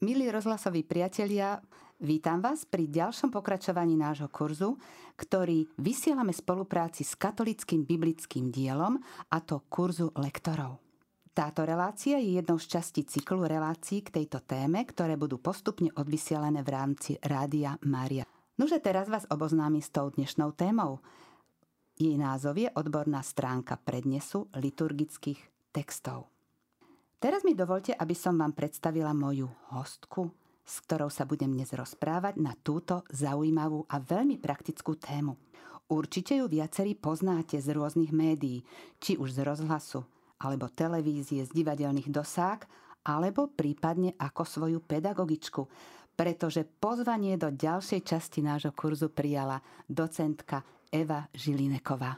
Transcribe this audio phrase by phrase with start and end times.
[0.00, 1.60] Milí rozhlasoví priatelia,
[2.00, 4.80] vítam vás pri ďalšom pokračovaní nášho kurzu,
[5.12, 8.96] ktorý vysielame v spolupráci s katolickým biblickým dielom,
[9.28, 10.80] a to kurzu lektorov.
[11.36, 16.64] Táto relácia je jednou z častí cyklu relácií k tejto téme, ktoré budú postupne odvysielané
[16.64, 18.24] v rámci Rádia Mária.
[18.56, 21.04] Nože teraz vás oboznámim s tou dnešnou témou.
[22.00, 25.44] Jej názov je odborná stránka prednesu liturgických
[25.76, 26.39] textov.
[27.20, 29.44] Teraz mi dovolte, aby som vám predstavila moju
[29.76, 30.32] hostku,
[30.64, 35.36] s ktorou sa budem dnes rozprávať na túto zaujímavú a veľmi praktickú tému.
[35.92, 38.64] Určite ju viacerí poznáte z rôznych médií,
[38.96, 40.00] či už z rozhlasu,
[40.40, 42.64] alebo televízie, z divadelných dosák,
[43.04, 45.68] alebo prípadne ako svoju pedagogičku,
[46.16, 52.16] pretože pozvanie do ďalšej časti nášho kurzu prijala docentka Eva Žilineková.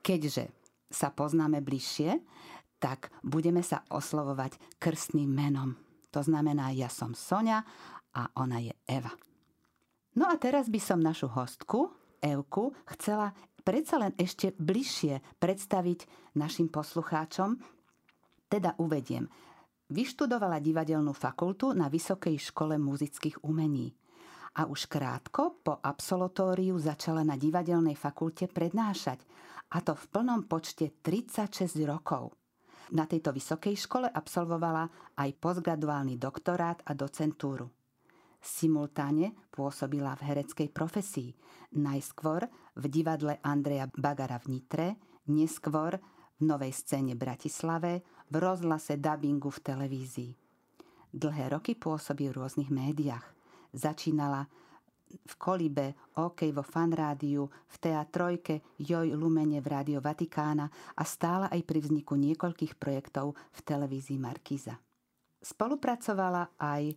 [0.00, 0.48] Keďže
[0.88, 2.35] sa poznáme bližšie,
[2.76, 5.76] tak budeme sa oslovovať krstným menom.
[6.12, 7.64] To znamená, ja som Sonia
[8.16, 9.12] a ona je Eva.
[10.16, 11.92] No a teraz by som našu hostku,
[12.24, 17.60] Evku, chcela predsa len ešte bližšie predstaviť našim poslucháčom.
[18.48, 19.28] Teda uvediem.
[19.92, 23.92] Vyštudovala divadelnú fakultu na Vysokej škole muzických umení.
[24.56, 29.20] A už krátko po absolutóriu začala na divadelnej fakulte prednášať.
[29.76, 32.45] A to v plnom počte 36 rokov.
[32.94, 34.86] Na tejto vysokej škole absolvovala
[35.18, 37.66] aj postgraduálny doktorát a docentúru.
[38.38, 41.34] Simultáne pôsobila v hereckej profesii,
[41.74, 42.46] najskôr
[42.78, 44.88] v divadle Andreja Bagara v Nitre,
[45.26, 45.98] neskôr
[46.38, 50.32] v novej scéne Bratislave, v rozhlase dubbingu v televízii.
[51.10, 53.24] Dlhé roky pôsobí v rôznych médiách.
[53.74, 54.46] Začínala
[55.06, 60.66] v Kolibe, OK vo fanrádiu, v Teatrojke, Joj Lumene v Rádio Vatikána
[60.98, 64.74] a stála aj pri vzniku niekoľkých projektov v televízii Markíza.
[65.42, 66.94] Spolupracovala aj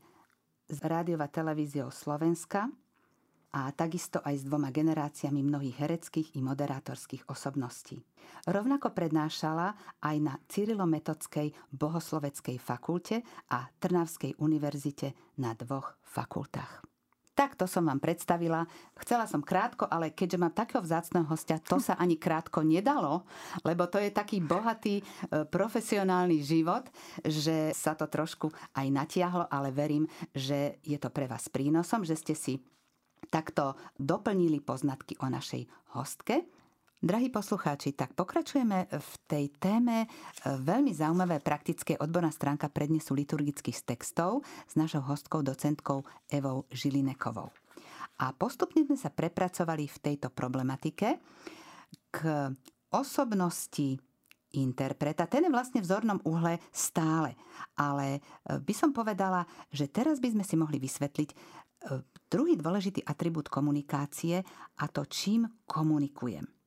[0.69, 2.69] s rádiová televíziou Slovenska
[3.49, 7.97] a takisto aj s dvoma generáciami mnohých hereckých i moderátorských osobností.
[8.45, 9.73] Rovnako prednášala
[10.05, 16.88] aj na Cyrilometodskej bohosloveckej fakulte a Trnavskej univerzite na dvoch fakultách.
[17.39, 18.67] Tak to som vám predstavila.
[18.99, 23.23] Chcela som krátko, ale keďže mám takého vzácného hostia, to sa ani krátko nedalo,
[23.63, 25.03] lebo to je taký bohatý e,
[25.47, 26.91] profesionálny život,
[27.23, 30.03] že sa to trošku aj natiahlo, ale verím,
[30.35, 32.59] že je to pre vás prínosom, že ste si
[33.31, 35.63] takto doplnili poznatky o našej
[35.95, 36.43] hostke.
[36.99, 40.03] Drahí poslucháči, tak pokračujeme v tej téme
[40.43, 47.55] veľmi zaujímavé praktické odborná stránka prednesu liturgických textov s našou hostkou, docentkou Evou Žilinekovou.
[48.19, 51.23] A postupne sme sa prepracovali v tejto problematike
[52.11, 52.17] k
[52.91, 53.95] osobnosti
[54.59, 55.23] interpreta.
[55.31, 57.39] Ten je vlastne v zornom uhle stále.
[57.79, 61.35] Ale e, by som povedala, že teraz by sme si mohli vysvetliť e,
[62.27, 64.43] druhý dôležitý atribút komunikácie
[64.75, 66.58] a to, čím komunikujem.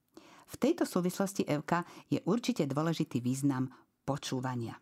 [0.52, 3.72] V tejto súvislosti, Evka, je určite dôležitý význam
[4.04, 4.76] počúvania.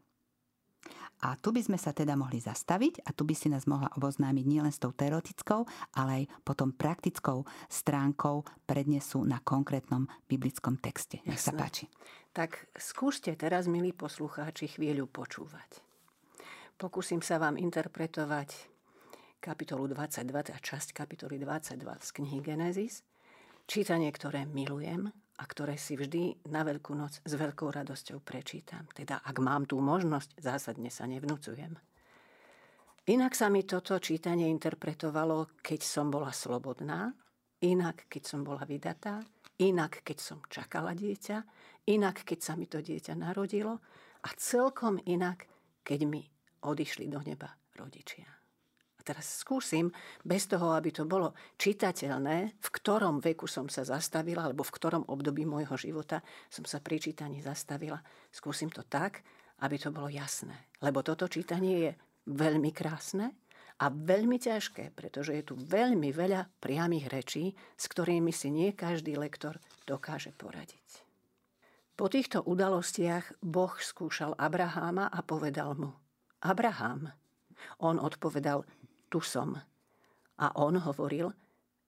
[1.20, 4.44] A tu by sme sa teda mohli zastaviť a tu by si nás mohla oboznámiť
[4.48, 5.69] nielen s tou teoretickou,
[6.00, 11.20] ale aj potom praktickou stránkou prednesu na konkrétnom biblickom texte.
[11.28, 11.92] Nech sa páči.
[12.32, 15.84] Tak skúste teraz, milí poslucháči, chvíľu počúvať.
[16.81, 18.72] Pokúsim sa vám interpretovať
[19.44, 23.04] kapitolu 22, a časť kapitoly 22 z knihy Genesis,
[23.69, 28.84] čítanie, ktoré milujem a ktoré si vždy na Veľkú noc s veľkou radosťou prečítam.
[28.92, 31.80] Teda ak mám tú možnosť, zásadne sa nevnúcujem.
[33.08, 37.16] Inak sa mi toto čítanie interpretovalo, keď som bola slobodná,
[37.64, 39.24] inak keď som bola vydatá,
[39.60, 41.42] inak keď som čakala dieťa,
[41.88, 43.80] inak keď sa mi to dieťa narodilo
[44.20, 45.48] a celkom inak,
[45.80, 46.22] keď mi
[46.60, 48.39] odišli do neba rodičia.
[49.00, 49.88] A teraz skúsim,
[50.21, 55.09] bez toho, aby to bolo čitateľné, v ktorom veku som sa zastavila, alebo v ktorom
[55.09, 56.21] období môjho života
[56.53, 57.97] som sa pri čítaní zastavila.
[58.28, 59.25] Skúsim to tak,
[59.65, 60.69] aby to bolo jasné.
[60.84, 61.91] Lebo toto čítanie je
[62.28, 63.33] veľmi krásne
[63.81, 69.17] a veľmi ťažké, pretože je tu veľmi veľa priamých rečí, s ktorými si nie každý
[69.17, 69.56] lektor
[69.88, 71.08] dokáže poradiť.
[71.96, 75.93] Po týchto udalostiach Boh skúšal Abraháma a povedal mu,
[76.44, 77.12] Abraham.
[77.85, 78.64] On odpovedal,
[79.10, 79.58] tu som.
[80.38, 81.34] A on hovoril,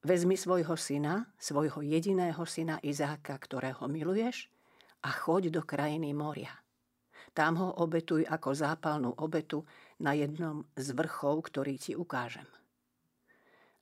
[0.03, 4.51] vezmi svojho syna, svojho jediného syna Izáka, ktorého miluješ,
[5.03, 6.53] a choď do krajiny moria.
[7.33, 9.65] Tam ho obetuj ako zápalnú obetu
[10.03, 12.45] na jednom z vrchov, ktorý ti ukážem.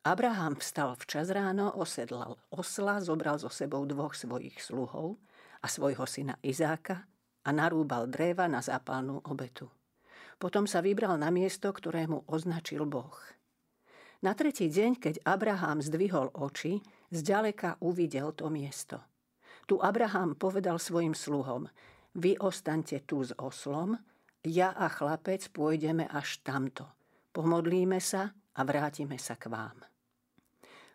[0.00, 5.20] Abraham vstal včas ráno, osedlal osla, zobral so sebou dvoch svojich sluhov
[5.60, 7.04] a svojho syna Izáka
[7.44, 9.68] a narúbal dreva na zápalnú obetu.
[10.40, 13.12] Potom sa vybral na miesto, ktoré mu označil Boh.
[14.24, 16.80] Na tretí deň, keď Abraham zdvihol oči,
[17.12, 19.04] zďaleka uvidel to miesto.
[19.68, 21.68] Tu Abraham povedal svojim sluhom,
[22.16, 24.00] vy ostaňte tu s oslom,
[24.40, 26.88] ja a chlapec pôjdeme až tamto.
[27.36, 29.76] Pomodlíme sa a vrátime sa k vám.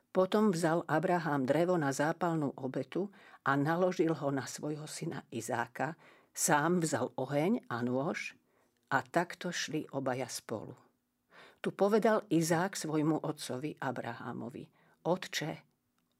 [0.10, 3.14] Potom vzal Abraham drevo na zápalnú obetu
[3.46, 5.94] a naložil ho na svojho syna Izáka,
[6.34, 8.34] sám vzal oheň a nôž
[8.90, 10.76] a takto šli obaja spolu.
[11.62, 14.64] Tu povedal Izák svojmu otcovi Abrahámovi.
[15.06, 15.52] Otče,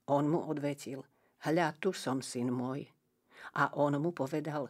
[0.10, 1.06] on mu odvetil,
[1.46, 2.86] hľa tu som syn môj.
[3.62, 4.70] A on mu povedal,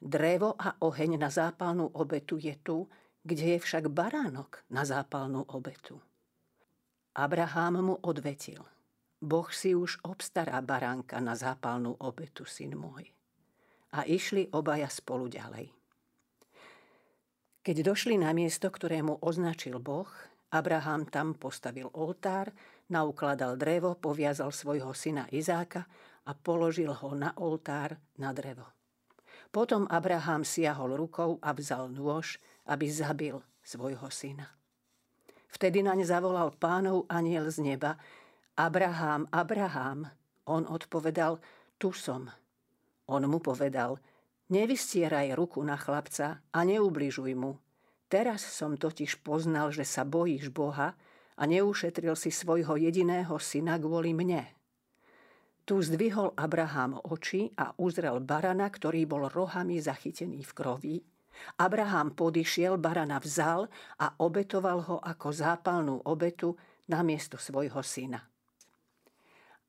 [0.00, 2.88] drevo a oheň na zápalnú obetu je tu,
[3.24, 6.00] kde je však baránok na zápalnú obetu.
[7.16, 8.64] Abraham mu odvetil,
[9.24, 13.08] Boh si už obstará baránka na zápalnú obetu, syn môj.
[13.96, 15.83] A išli obaja spolu ďalej.
[17.64, 20.12] Keď došli na miesto, ktorému označil Boh,
[20.52, 22.52] Abraham tam postavil oltár,
[22.92, 25.88] naukladal drevo, poviazal svojho syna Izáka
[26.28, 28.68] a položil ho na oltár na drevo.
[29.48, 32.36] Potom Abraham siahol rukou a vzal nôž,
[32.68, 34.44] aby zabil svojho syna.
[35.48, 37.96] Vtedy naň zavolal pánov aniel z neba,
[38.60, 40.04] Abraham, Abraham.
[40.52, 41.40] On odpovedal,
[41.80, 42.28] tu som.
[43.08, 43.96] On mu povedal,
[44.52, 47.56] Nevystieraj ruku na chlapca a neubližuj mu.
[48.12, 50.92] Teraz som totiž poznal, že sa bojíš Boha
[51.34, 54.44] a neušetril si svojho jediného syna kvôli mne.
[55.64, 60.96] Tu zdvihol Abraham oči a uzrel barana, ktorý bol rohami zachytený v krovi.
[61.56, 66.52] Abraham podišiel, barana vzal a obetoval ho ako zápalnú obetu
[66.92, 68.20] namiesto svojho syna.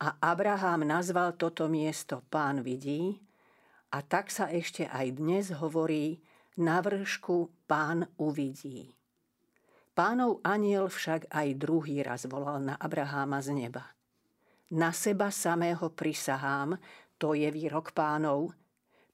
[0.04, 3.25] A Abraham nazval toto miesto Pán vidí,
[3.96, 6.20] a tak sa ešte aj dnes hovorí,
[6.60, 8.92] na vršku pán uvidí.
[9.96, 13.96] Pánov aniel však aj druhý raz volal na Abraháma z neba.
[14.76, 16.76] Na seba samého prisahám,
[17.16, 18.52] to je výrok pánov,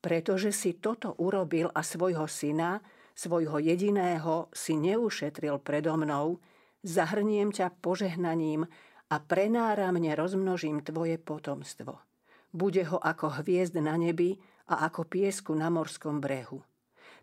[0.01, 2.81] pretože si toto urobil a svojho syna,
[3.13, 6.42] svojho jediného si neušetril predo mnou,
[6.81, 8.66] zahrniem ťa požehnaním
[9.13, 12.01] a prenáramne rozmnožím tvoje potomstvo.
[12.50, 16.62] Bude ho ako hviezd na nebi a ako piesku na morskom brehu.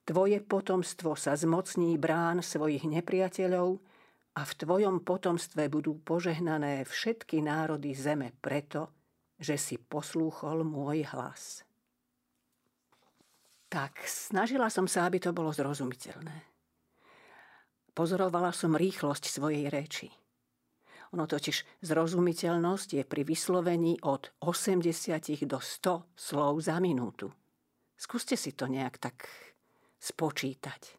[0.09, 3.77] Tvoje potomstvo sa zmocní brán svojich nepriateľov
[4.39, 8.89] a v tvojom potomstve budú požehnané všetky národy zeme preto,
[9.37, 11.63] že si poslúchol môj hlas.
[13.69, 16.37] Tak, snažila som sa, aby to bolo zrozumiteľné.
[17.93, 20.09] Pozorovala som rýchlosť svojej reči.
[21.17, 27.33] Ono totiž zrozumiteľnosť je pri vyslovení od 80 do 100 slov za minútu.
[27.97, 29.27] Skúste si to nejak tak
[29.99, 30.99] spočítať.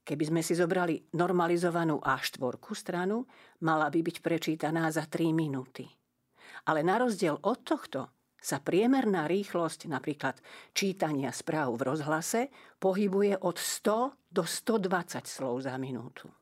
[0.00, 3.28] Keby sme si zobrali normalizovanú A4 stranu,
[3.62, 5.86] mala by byť prečítaná za 3 minúty.
[6.66, 10.40] Ale na rozdiel od tohto sa priemerná rýchlosť napríklad
[10.72, 12.48] čítania správ v rozhlase
[12.80, 16.32] pohybuje od 100 do 120 slov za minútu.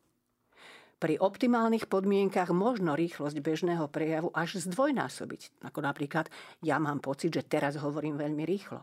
[0.99, 5.63] Pri optimálnych podmienkach možno rýchlosť bežného prejavu až zdvojnásobiť.
[5.71, 6.27] Ako napríklad,
[6.59, 8.83] ja mám pocit, že teraz hovorím veľmi rýchlo.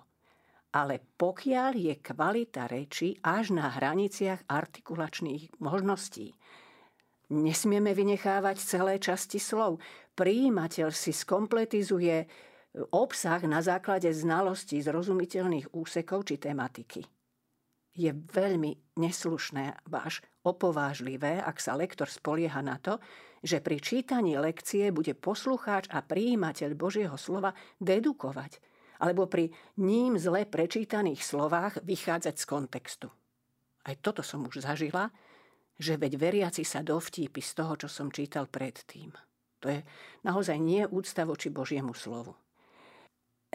[0.71, 6.31] Ale pokiaľ je kvalita reči až na hraniciach artikulačných možností,
[7.35, 9.83] nesmieme vynechávať celé časti slov.
[10.15, 12.15] Príjimateľ si skompletizuje
[12.95, 17.03] obsah na základe znalostí zrozumiteľných úsekov či tematiky
[17.95, 22.99] je veľmi neslušné, až opovážlivé, ak sa lektor spolieha na to,
[23.39, 28.59] že pri čítaní lekcie bude poslucháč a prijímateľ Božieho slova dedukovať,
[28.99, 33.07] alebo pri ním zle prečítaných slovách vychádzať z kontextu.
[33.85, 35.07] Aj toto som už zažila,
[35.75, 39.11] že veď veriaci sa dovtípi z toho, čo som čítal predtým.
[39.63, 39.79] To je
[40.23, 42.33] naozaj nie úcta voči Božiemu slovu.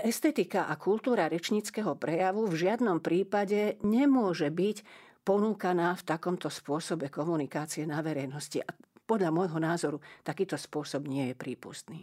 [0.02, 4.82] Estetika a kultúra rečníckého prejavu v žiadnom prípade nemôže byť
[5.24, 8.60] ponúkaná v takomto spôsobe komunikácie na verejnosti.
[8.64, 8.70] A
[9.04, 12.02] podľa môjho názoru takýto spôsob nie je prípustný.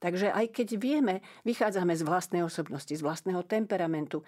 [0.00, 4.24] Takže aj keď vieme, vychádzame z vlastnej osobnosti, z vlastného temperamentu,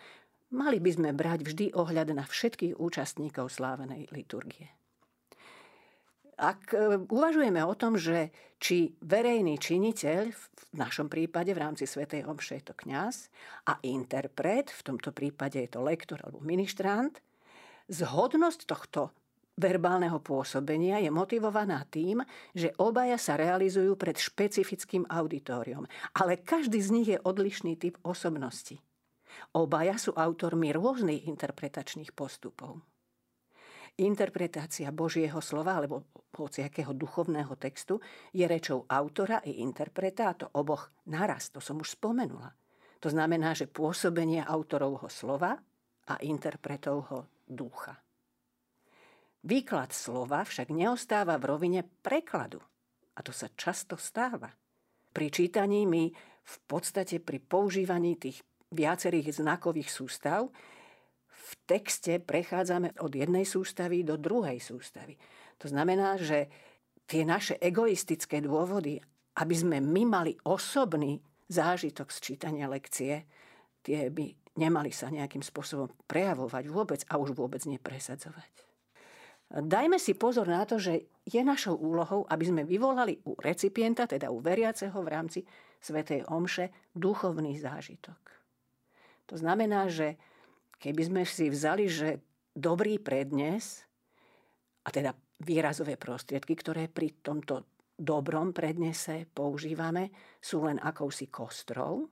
[0.52, 4.68] mali by sme brať vždy ohľad na všetkých účastníkov slávenej liturgie.
[6.40, 10.20] Ak e, uvažujeme o tom, že či verejný činiteľ,
[10.72, 13.28] v našom prípade v rámci Svetej Omše je to kňaz,
[13.68, 17.20] a interpret, v tomto prípade je to lektor alebo ministrant,
[17.90, 19.12] zhodnosť tohto
[19.58, 22.24] verbálneho pôsobenia je motivovaná tým,
[22.56, 25.84] že obaja sa realizujú pred špecifickým auditoriom,
[26.16, 28.80] ale každý z nich je odlišný typ osobnosti.
[29.52, 32.80] Obaja sú autormi rôznych interpretačných postupov.
[34.00, 38.00] Interpretácia Božieho slova alebo hociakého duchovného textu
[38.32, 42.56] je rečou autora i interpreta a to oboch naraz, to som už spomenula.
[43.02, 45.58] To znamená, že pôsobenie autorovho slova
[46.06, 47.98] a interpretovho ducha.
[49.42, 52.62] Výklad slova však neostáva v rovine prekladu.
[53.12, 54.54] A to sa často stáva.
[55.12, 58.40] Pri čítaní my v podstate pri používaní tých
[58.72, 60.48] viacerých znakových sústav
[61.52, 65.20] v texte prechádzame od jednej sústavy do druhej sústavy.
[65.60, 66.48] To znamená, že
[67.04, 68.96] tie naše egoistické dôvody,
[69.36, 71.20] aby sme my mali osobný
[71.52, 73.28] zážitok z čítania lekcie,
[73.84, 78.52] tie by nemali sa nejakým spôsobom prejavovať vôbec a už vôbec nepresadzovať.
[79.52, 84.32] Dajme si pozor na to, že je našou úlohou, aby sme vyvolali u recipienta, teda
[84.32, 85.40] u veriaceho v rámci
[85.76, 88.16] Svetej Omše, duchovný zážitok.
[89.28, 90.16] To znamená, že
[90.82, 92.18] keby sme si vzali, že
[92.50, 93.86] dobrý prednes,
[94.82, 95.14] a teda
[95.46, 100.10] výrazové prostriedky, ktoré pri tomto dobrom prednese používame,
[100.42, 102.10] sú len akousi kostrou,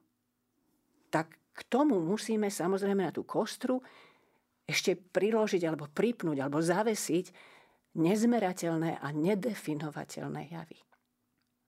[1.11, 3.83] tak k tomu musíme samozrejme na tú kostru
[4.63, 7.27] ešte priložiť alebo pripnúť alebo zavesiť
[7.99, 10.79] nezmerateľné a nedefinovateľné javy.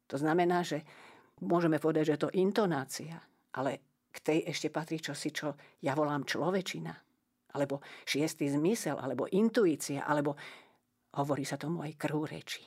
[0.06, 0.86] To znamená, že
[1.42, 3.18] môžeme povedať, že je to intonácia,
[3.58, 6.92] ale k tej ešte patrí čosi, čo ja volám človečina,
[7.56, 10.36] alebo šiestý zmysel, alebo intuícia, alebo
[11.16, 12.62] hovorí sa tomu aj krv reči.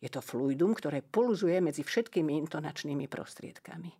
[0.00, 3.92] Je to fluidum, ktoré pulzuje medzi všetkými intonačnými prostriedkami.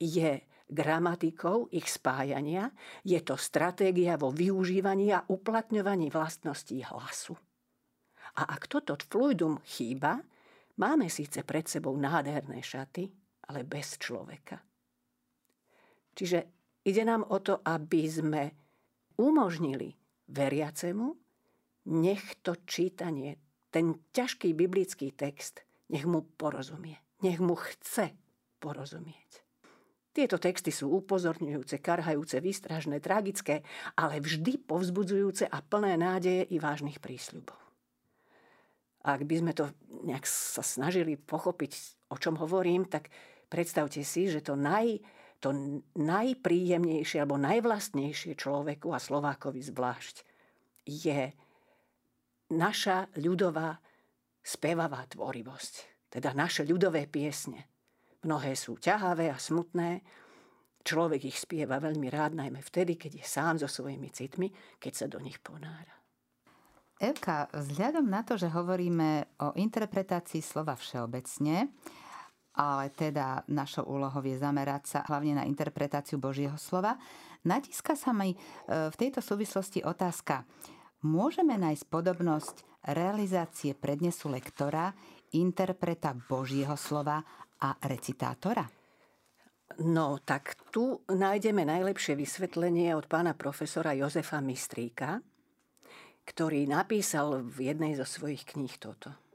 [0.00, 2.72] Je gramatikou ich spájania,
[3.04, 7.36] je to stratégia vo využívaní a uplatňovaní vlastností hlasu.
[8.38, 10.20] A ak toto fluidum chýba,
[10.76, 13.08] máme síce pred sebou nádherné šaty,
[13.48, 14.67] ale bez človeka.
[16.18, 16.38] Čiže
[16.82, 18.42] ide nám o to, aby sme
[19.22, 19.94] umožnili
[20.26, 21.14] veriacemu,
[21.94, 23.38] nech to čítanie,
[23.70, 25.62] ten ťažký biblický text,
[25.94, 26.98] nech mu porozumie.
[27.22, 28.14] Nech mu chce
[28.58, 29.46] porozumieť.
[30.10, 33.62] Tieto texty sú upozorňujúce, karhajúce, výstražné, tragické,
[33.94, 37.58] ale vždy povzbudzujúce a plné nádeje i vážnych prísľubov.
[39.06, 39.70] Ak by sme to
[40.02, 41.72] nejak sa snažili pochopiť,
[42.10, 43.14] o čom hovorím, tak
[43.46, 44.98] predstavte si, že to naj,
[45.38, 45.54] to
[45.94, 50.16] najpríjemnejšie alebo najvlastnejšie človeku a Slovákovi zvlášť
[50.88, 51.30] je
[52.54, 53.78] naša ľudová
[54.42, 55.74] spevavá tvorivosť,
[56.08, 57.68] teda naše ľudové piesne.
[58.24, 60.02] Mnohé sú ťahavé a smutné,
[60.82, 64.48] človek ich spieva veľmi rád, najmä vtedy, keď je sám so svojimi citmi,
[64.80, 65.94] keď sa do nich ponára.
[66.98, 71.70] Evka, vzhľadom na to, že hovoríme o interpretácii slova všeobecne,
[72.58, 76.98] ale teda našou úlohou je zamerať sa hlavne na interpretáciu Božieho slova.
[77.46, 78.36] Natíska sa mi e,
[78.90, 80.42] v tejto súvislosti otázka.
[81.06, 82.56] Môžeme nájsť podobnosť
[82.90, 84.90] realizácie prednesu lektora,
[85.38, 87.22] interpreta Božieho slova
[87.62, 88.66] a recitátora?
[89.78, 95.22] No, tak tu nájdeme najlepšie vysvetlenie od pána profesora Jozefa Mistríka,
[96.26, 99.27] ktorý napísal v jednej zo svojich kníh toto.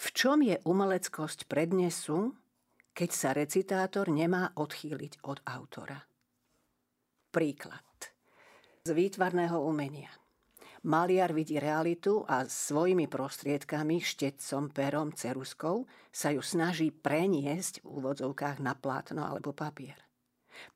[0.00, 2.32] V čom je umeleckosť prednesu,
[2.96, 6.00] keď sa recitátor nemá odchýliť od autora?
[7.28, 7.84] Príklad
[8.88, 10.08] z výtvarného umenia.
[10.88, 18.64] Maliar vidí realitu a svojimi prostriedkami, štetcom, perom, ceruskou sa ju snaží preniesť v úvodzovkách
[18.64, 20.00] na plátno alebo papier.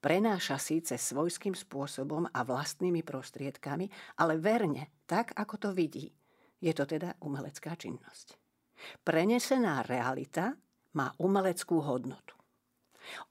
[0.05, 3.89] Prenáša síce svojským spôsobom a vlastnými prostriedkami,
[4.21, 6.13] ale verne, tak ako to vidí.
[6.61, 8.44] Je to teda umelecká činnosť.
[9.03, 10.57] Prenesená realita
[10.95, 12.35] má umeleckú hodnotu.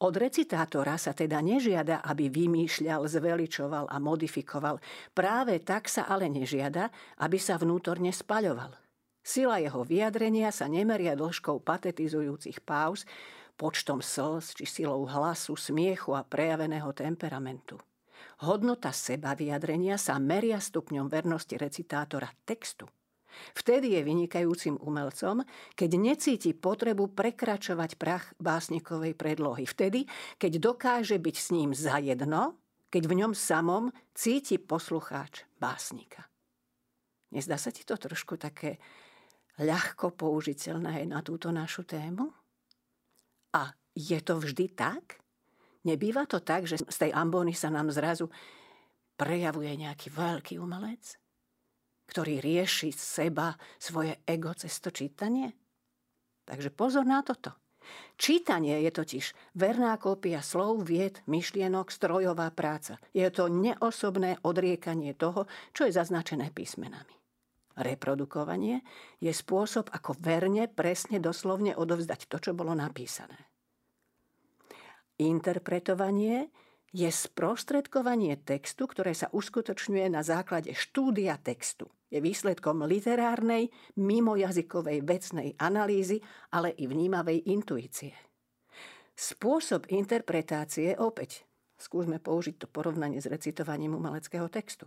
[0.06, 4.78] Od recitátora sa teda nežiada, aby vymýšľal, zveličoval a modifikoval.
[5.18, 8.78] Práve tak sa ale nežiada, aby sa vnútorne spaľoval.
[9.24, 13.08] Sila jeho vyjadrenia sa nemeria dĺžkou patetizujúcich pauz,
[13.56, 17.80] počtom slz či silou hlasu, smiechu a prejaveného temperamentu.
[18.44, 22.86] Hodnota seba vyjadrenia sa meria stupňom vernosti recitátora textu–
[23.54, 29.68] Vtedy je vynikajúcim umelcom, keď necíti potrebu prekračovať prach básnikovej predlohy.
[29.68, 30.06] Vtedy,
[30.38, 32.58] keď dokáže byť s ním zajedno,
[32.94, 36.30] keď v ňom samom cíti poslucháč básnika.
[37.34, 38.78] Nezdá sa ti to trošku také
[39.58, 42.30] ľahko použiteľné na túto našu tému?
[43.58, 45.22] A je to vždy tak?
[45.84, 48.30] Nebýva to tak, že z tej ambóny sa nám zrazu
[49.18, 51.18] prejavuje nejaký veľký umelec?
[52.14, 55.50] Ktorý rieši seba, svoje ego cez to čítanie?
[56.46, 57.58] Takže pozor na toto.
[58.16, 59.26] Čítanie je totiž
[59.58, 63.02] verná kópia slov, vied, myšlienok, strojová práca.
[63.12, 67.18] Je to neosobné odriekanie toho, čo je zaznačené písmenami.
[67.74, 68.86] Reprodukovanie
[69.18, 73.50] je spôsob, ako verne, presne, doslovne odovzdať to, čo bolo napísané.
[75.18, 76.54] Interpretovanie
[76.94, 81.90] je sprostredkovanie textu, ktoré sa uskutočňuje na základe štúdia textu.
[82.14, 86.22] Je výsledkom literárnej, mimojazykovej vecnej analýzy,
[86.54, 88.14] ale i vnímavej intuície.
[89.18, 94.86] Spôsob interpretácie opäť skúsme použiť to porovnanie s recitovaním umeleckého textu.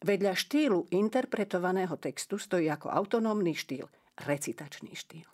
[0.00, 3.90] Vedľa štýlu interpretovaného textu stojí ako autonómny štýl
[4.24, 5.28] recitačný štýl.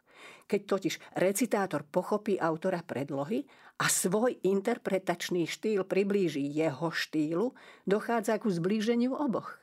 [0.47, 3.47] Keď totiž recitátor pochopí autora predlohy
[3.83, 7.53] a svoj interpretačný štýl priblíži jeho štýlu,
[7.87, 9.59] dochádza ku zblíženiu oboch.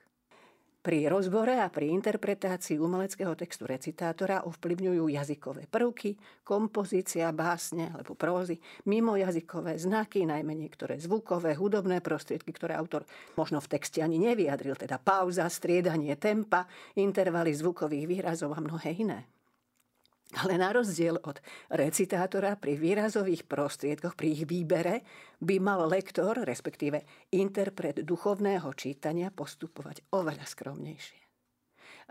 [0.83, 8.59] Pri rozbore a pri interpretácii umeleckého textu recitátora ovplyvňujú jazykové prvky, kompozícia básne alebo prózy,
[8.91, 13.07] mimojazykové znaky, najmä niektoré zvukové, hudobné prostriedky, ktoré autor
[13.39, 16.67] možno v texte ani nevyjadril, teda pauza, striedanie tempa,
[16.99, 19.23] intervaly zvukových výrazov a mnohé iné.
[20.33, 21.37] Ale na rozdiel od
[21.69, 25.05] recitátora pri výrazových prostriedkoch, pri ich výbere,
[25.37, 31.21] by mal lektor, respektíve interpret duchovného čítania, postupovať oveľa skromnejšie.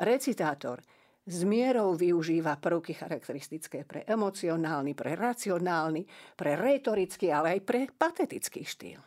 [0.07, 0.79] Recitátor
[1.23, 6.03] s mierou využíva prvky charakteristické pre emocionálny, pre racionálny,
[6.35, 9.03] pre retorický, ale aj pre patetický štýl.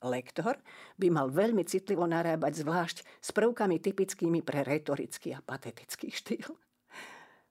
[0.00, 0.56] Lektor
[0.96, 6.69] by mal veľmi citlivo narábať zvlášť s prvkami typickými pre retorický a patetický štýl.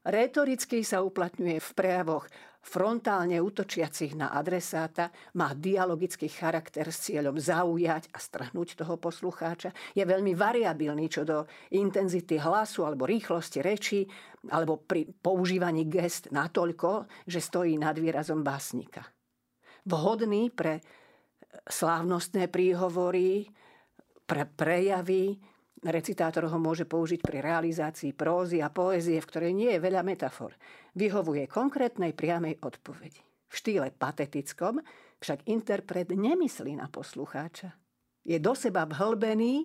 [0.09, 2.25] Retoricky sa uplatňuje v prejavoch
[2.65, 10.01] frontálne útočiacich na adresáta, má dialogický charakter s cieľom zaujať a strhnúť toho poslucháča, je
[10.01, 11.45] veľmi variabilný čo do
[11.77, 14.01] intenzity hlasu alebo rýchlosti reči,
[14.49, 19.05] alebo pri používaní gest natoľko, že stojí nad výrazom básnika.
[19.85, 20.81] Vhodný pre
[21.69, 23.45] slávnostné príhovory,
[24.25, 25.37] pre prejavy,
[25.79, 30.51] Recitátor ho môže použiť pri realizácii prózy a poézie, v ktorej nie je veľa metafor.
[30.91, 33.23] Vyhovuje konkrétnej priamej odpovedi.
[33.47, 34.83] V štýle patetickom
[35.23, 37.71] však interpret nemyslí na poslucháča.
[38.27, 39.63] Je do seba vhlbený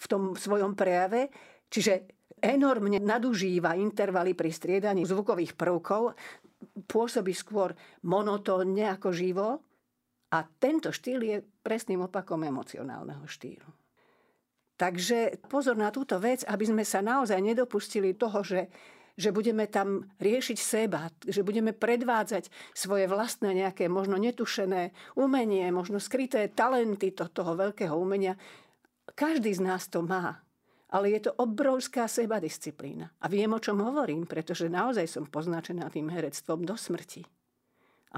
[0.00, 1.28] v tom svojom prejave,
[1.68, 2.08] čiže
[2.40, 6.16] enormne nadužíva intervaly pri striedaní zvukových prvkov,
[6.88, 7.76] pôsobí skôr
[8.08, 9.48] monotónne ako živo
[10.32, 13.81] a tento štýl je presným opakom emocionálneho štýlu.
[14.82, 18.66] Takže pozor na túto vec, aby sme sa naozaj nedopustili toho, že,
[19.14, 26.02] že budeme tam riešiť seba, že budeme predvádzať svoje vlastné nejaké možno netušené umenie, možno
[26.02, 28.34] skryté talenty to, toho veľkého umenia.
[29.14, 30.42] Každý z nás to má.
[30.90, 33.06] Ale je to obrovská sebadisciplína.
[33.22, 37.22] A viem, o čom hovorím, pretože naozaj som poznačená tým herectvom do smrti.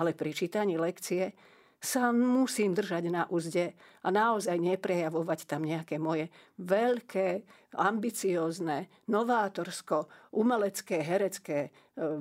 [0.00, 1.36] Ale pri čítaní lekcie
[1.84, 7.44] sa musím držať na úzde a naozaj neprejavovať tam nejaké moje veľké,
[7.76, 11.70] ambiciózne, novátorsko, umelecké, herecké e,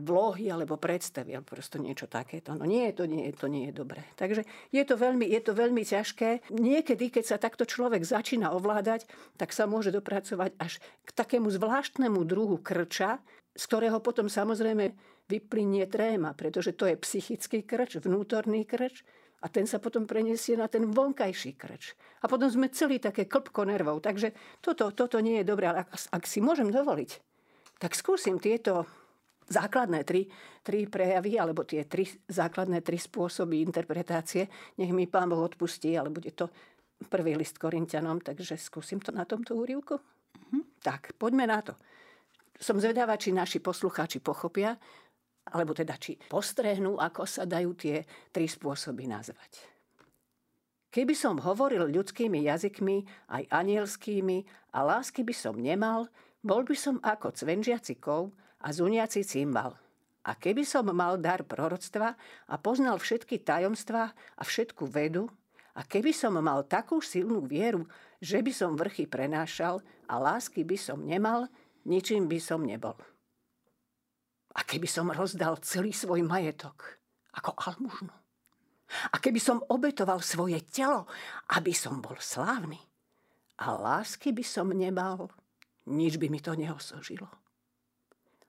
[0.03, 2.51] vlohy alebo predstavy, alebo prosto niečo takéto.
[2.57, 4.03] No nie, to nie, to nie je dobré.
[4.19, 6.51] Takže je to, veľmi, je to veľmi ťažké.
[6.51, 9.07] Niekedy, keď sa takto človek začína ovládať,
[9.39, 13.23] tak sa môže dopracovať až k takému zvláštnemu druhu krča,
[13.53, 14.97] z ktorého potom samozrejme
[15.29, 19.05] vyplynie tréma, pretože to je psychický krč, vnútorný krč,
[19.43, 21.99] a ten sa potom preniesie na ten vonkajší krč.
[22.23, 23.99] A potom sme celý také klpko nervov.
[23.99, 24.31] Takže
[24.63, 25.67] toto, toto nie je dobré.
[25.67, 27.11] Ale ak, ak si môžem dovoliť,
[27.75, 28.87] tak skúsim tieto
[29.51, 30.31] základné tri,
[30.63, 34.47] tri prejavy, alebo tie tri základné tri spôsoby interpretácie.
[34.79, 36.47] Nech mi pán Boh odpustí, ale bude to
[37.11, 39.99] prvý list Korintianom, takže skúsim to na tomto úrivku.
[40.49, 40.79] Mhm.
[40.79, 41.75] Tak, poďme na to.
[42.55, 44.79] Som zvedavá, či naši poslucháči pochopia,
[45.51, 49.73] alebo teda či postrehnú, ako sa dajú tie tri spôsoby nazvať.
[50.93, 54.45] Keby som hovoril ľudskými jazykmi, aj anielskými,
[54.77, 56.05] a lásky by som nemal,
[56.45, 58.29] bol by som ako cvenžiaci kov
[58.61, 59.73] a zuniaci cymbal.
[60.23, 62.15] A keby som mal dar proroctva
[62.47, 65.27] a poznal všetky tajomstvá a všetku vedu,
[65.73, 67.89] a keby som mal takú silnú vieru,
[68.21, 71.49] že by som vrchy prenášal a lásky by som nemal,
[71.89, 72.93] ničím by som nebol.
[74.53, 77.01] A keby som rozdal celý svoj majetok
[77.33, 78.13] ako almužnu.
[79.09, 81.09] A keby som obetoval svoje telo,
[81.57, 82.77] aby som bol slávny.
[83.65, 85.33] A lásky by som nemal,
[85.89, 87.25] nič by mi to neosožilo.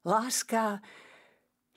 [0.05, 0.85] Láska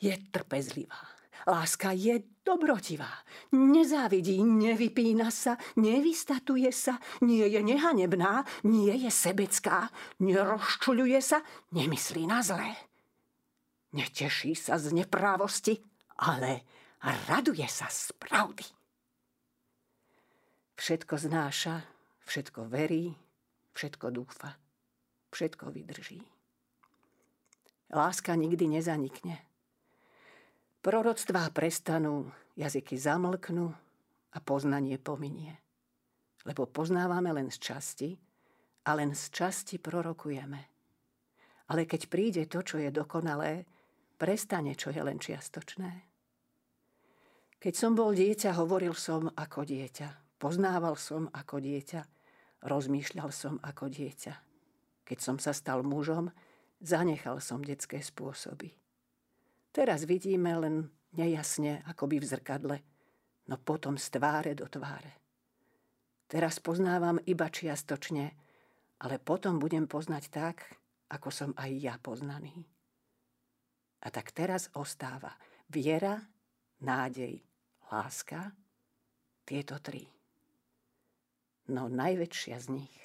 [0.03, 0.99] je trpezlivá.
[1.47, 3.23] Láska je dobrotivá.
[3.55, 9.87] Nezávidí, nevypína sa, nevystatuje sa, nie je nehanebná, nie je sebecká,
[10.19, 11.39] nerozčuľuje sa,
[11.71, 12.86] nemyslí na zlé.
[13.95, 15.79] Neteší sa z neprávosti,
[16.19, 16.67] ale
[17.29, 18.65] raduje sa z pravdy.
[20.77, 21.81] Všetko znáša,
[22.27, 23.15] všetko verí,
[23.73, 24.59] všetko dúfa,
[25.31, 26.21] všetko vydrží.
[27.87, 29.39] Láska nikdy nezanikne.
[30.83, 33.71] Proroctvá prestanú, jazyky zamlknú
[34.35, 35.55] a poznanie pominie.
[36.43, 38.09] Lebo poznávame len z časti
[38.85, 40.61] a len z časti prorokujeme.
[41.67, 43.67] Ale keď príde to, čo je dokonalé,
[44.17, 45.91] prestane, čo je len čiastočné.
[47.57, 50.37] Keď som bol dieťa, hovoril som ako dieťa.
[50.37, 52.01] Poznával som ako dieťa.
[52.61, 54.33] Rozmýšľal som ako dieťa.
[55.05, 56.29] Keď som sa stal mužom,
[56.81, 58.77] zanechal som detské spôsoby.
[59.73, 62.77] Teraz vidíme len nejasne, by v zrkadle,
[63.49, 65.17] no potom z tváre do tváre.
[66.27, 68.35] Teraz poznávam iba čiastočne,
[69.01, 70.65] ale potom budem poznať tak,
[71.07, 72.76] ako som aj ja poznaný.
[74.03, 75.33] A tak teraz ostáva
[75.71, 76.21] viera,
[76.83, 77.41] nádej,
[77.89, 78.53] láska,
[79.47, 80.05] tieto tri.
[81.71, 82.95] No najväčšia z nich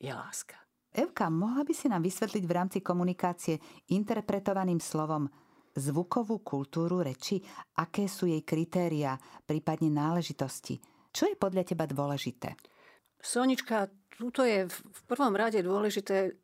[0.00, 0.56] je láska.
[0.92, 3.56] Evka, mohla by si nám vysvetliť v rámci komunikácie
[3.96, 5.24] interpretovaným slovom
[5.72, 7.40] zvukovú kultúru reči,
[7.80, 9.16] aké sú jej kritéria,
[9.48, 10.76] prípadne náležitosti.
[11.08, 12.52] Čo je podľa teba dôležité?
[13.16, 16.36] Sonička, tuto je v prvom rade dôležité,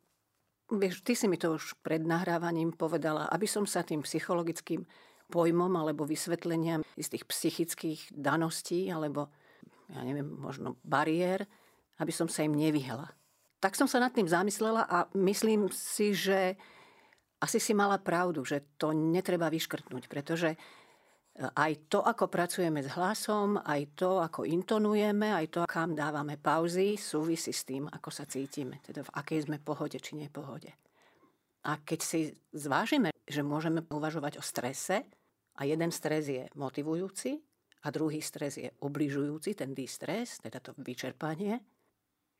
[0.71, 4.85] vieš, ty si mi to už pred nahrávaním povedala, aby som sa tým psychologickým
[5.29, 9.29] pojmom alebo vysvetleniam tých psychických daností alebo,
[9.89, 11.45] ja neviem, možno bariér,
[12.01, 13.09] aby som sa im nevyhla.
[13.59, 16.55] Tak som sa nad tým zamyslela a myslím si, že
[17.39, 20.59] asi si mala pravdu, že to netreba vyškrtnúť, pretože
[21.39, 26.99] aj to, ako pracujeme s hlasom, aj to, ako intonujeme, aj to, kam dávame pauzy,
[26.99, 30.75] súvisí s tým, ako sa cítime, teda v akej sme pohode či nepohode.
[31.63, 32.19] A keď si
[32.51, 35.07] zvážime, že môžeme uvažovať o strese
[35.55, 37.39] a jeden stres je motivujúci
[37.83, 41.63] a druhý stres je obližujúci, ten distres, teda to vyčerpanie,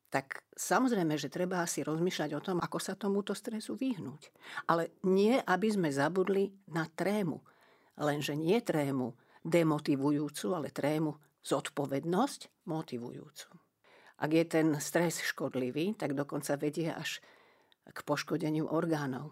[0.10, 4.34] tak samozrejme, že treba si rozmýšľať o tom, ako sa tomuto stresu vyhnúť.
[4.66, 7.38] Ale nie, aby sme zabudli na trému.
[8.00, 13.50] Lenže nie trému demotivujúcu, ale trému zodpovednosť motivujúcu.
[14.20, 17.24] Ak je ten stres škodlivý, tak dokonca vedie až
[17.88, 19.32] k poškodeniu orgánov.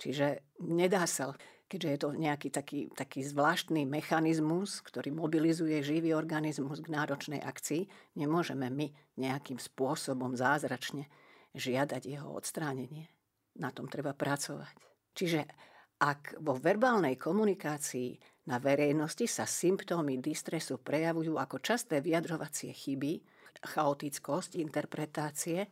[0.00, 1.36] Čiže nedá sa
[1.68, 7.84] keďže je to nejaký taký, taký zvláštny mechanizmus, ktorý mobilizuje živý organizmus k náročnej akcii,
[8.16, 8.88] nemôžeme my
[9.20, 11.06] nejakým spôsobom zázračne
[11.52, 13.12] žiadať jeho odstránenie.
[13.60, 14.72] Na tom treba pracovať.
[15.12, 15.44] Čiže
[15.98, 23.20] ak vo verbálnej komunikácii na verejnosti sa symptómy distresu prejavujú ako časté vyjadrovacie chyby,
[23.58, 25.66] chaotickosť interpretácie,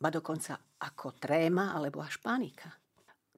[0.00, 2.70] ba dokonca ako tréma alebo až panika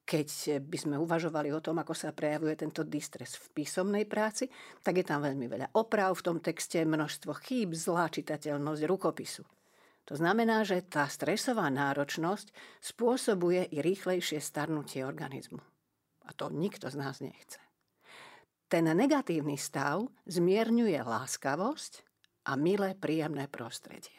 [0.03, 4.51] keď by sme uvažovali o tom, ako sa prejavuje tento distres v písomnej práci,
[4.83, 9.43] tak je tam veľmi veľa oprav v tom texte, množstvo chýb, zlá čitateľnosť rukopisu.
[10.11, 12.51] To znamená, že tá stresová náročnosť
[12.83, 15.72] spôsobuje i rýchlejšie starnutie organizmu.
[16.37, 17.61] To nikto z nás nechce.
[18.73, 22.09] Ten negatívny stav zmierňuje láskavosť
[22.49, 24.17] a milé, príjemné prostredie.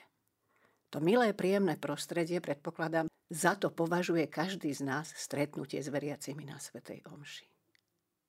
[0.94, 6.62] To milé, príjemné prostredie, predpokladám, za to považuje každý z nás stretnutie s veriacimi na
[6.62, 7.50] Svetej Omši.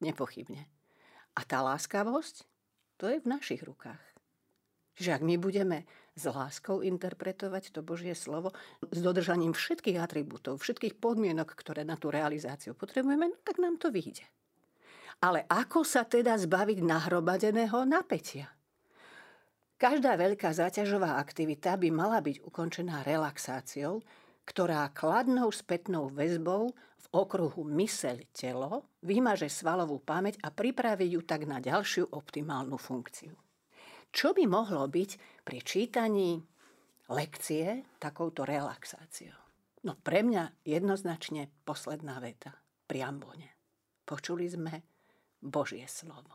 [0.01, 0.65] Nepochybne.
[1.37, 2.49] A tá láskavosť,
[2.97, 4.01] to je v našich rukách.
[4.97, 8.55] Čiže ak my budeme s láskou interpretovať to Božie slovo,
[8.87, 13.91] s dodržaním všetkých atribútov, všetkých podmienok, ktoré na tú realizáciu potrebujeme, no tak nám to
[13.91, 14.27] vyjde.
[15.23, 18.51] Ale ako sa teda zbaviť nahrobadeného napätia?
[19.75, 24.01] Každá veľká záťažová aktivita by mala byť ukončená relaxáciou,
[24.47, 31.59] ktorá kladnou spätnou väzbou v okruhu myseľ-telo vymaže svalovú pamäť a pripraví ju tak na
[31.59, 33.44] ďalšiu optimálnu funkciu.
[34.15, 36.39] Čo by mohlo byť pri čítaní
[37.11, 39.35] lekcie takouto relaxáciou?
[39.83, 42.55] No pre mňa jednoznačne posledná veta
[42.87, 43.51] pri ambone.
[44.07, 44.87] Počuli sme
[45.43, 46.31] Božie slovo.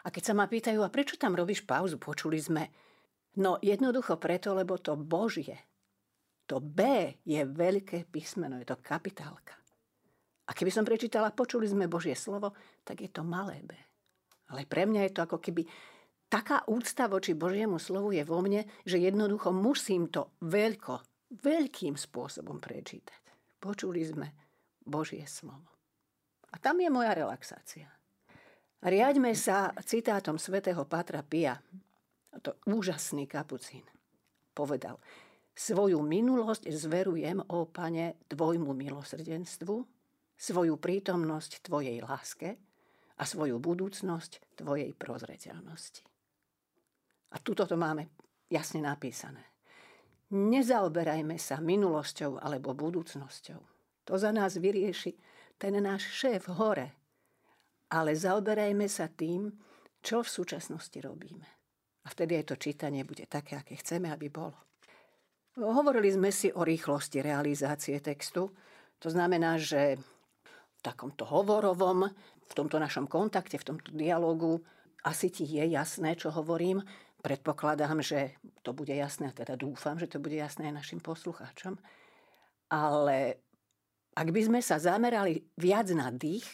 [0.00, 2.72] A keď sa ma pýtajú, a prečo tam robíš pauzu, počuli sme,
[3.36, 5.70] no jednoducho preto, lebo to Božie
[6.50, 6.82] to B
[7.22, 9.54] je veľké písmeno, je to kapitálka.
[10.42, 13.70] A keby som prečítala, počuli sme Božie slovo, tak je to malé B.
[14.50, 15.62] Ale pre mňa je to ako keby
[16.30, 21.02] taká úcta voči Božiemu slovu je vo mne, že jednoducho musím to veľko,
[21.42, 23.20] veľkým spôsobom prečítať.
[23.60, 24.28] Počuli sme
[24.80, 25.68] Božie slovo.
[26.50, 27.90] A tam je moja relaxácia.
[28.80, 31.60] Riaďme sa citátom svätého Patra Pia.
[32.40, 33.84] To úžasný kapucín.
[34.56, 34.96] Povedal,
[35.60, 39.76] Svoju minulosť zverujem, ó pane, tvojmu milosrdenstvu,
[40.40, 42.56] svoju prítomnosť tvojej láske
[43.20, 46.09] a svoju budúcnosť tvojej prozreteľnosti.
[47.30, 48.10] A tuto to máme
[48.50, 49.42] jasne napísané.
[50.30, 53.60] Nezaoberajme sa minulosťou alebo budúcnosťou.
[54.06, 55.14] To za nás vyrieši
[55.58, 56.94] ten náš šéf hore.
[57.90, 59.50] Ale zaoberajme sa tým,
[59.98, 61.46] čo v súčasnosti robíme.
[62.06, 64.56] A vtedy aj to čítanie bude také, aké chceme, aby bolo.
[65.58, 68.54] Hovorili sme si o rýchlosti realizácie textu.
[69.02, 69.98] To znamená, že
[70.78, 72.08] v takomto hovorovom,
[72.46, 74.62] v tomto našom kontakte, v tomto dialogu
[75.04, 76.80] asi ti je jasné, čo hovorím.
[77.20, 81.76] Predpokladám, že to bude jasné, teda dúfam, že to bude jasné aj našim poslucháčom.
[82.72, 83.44] Ale
[84.16, 86.48] ak by sme sa zamerali viac na dých,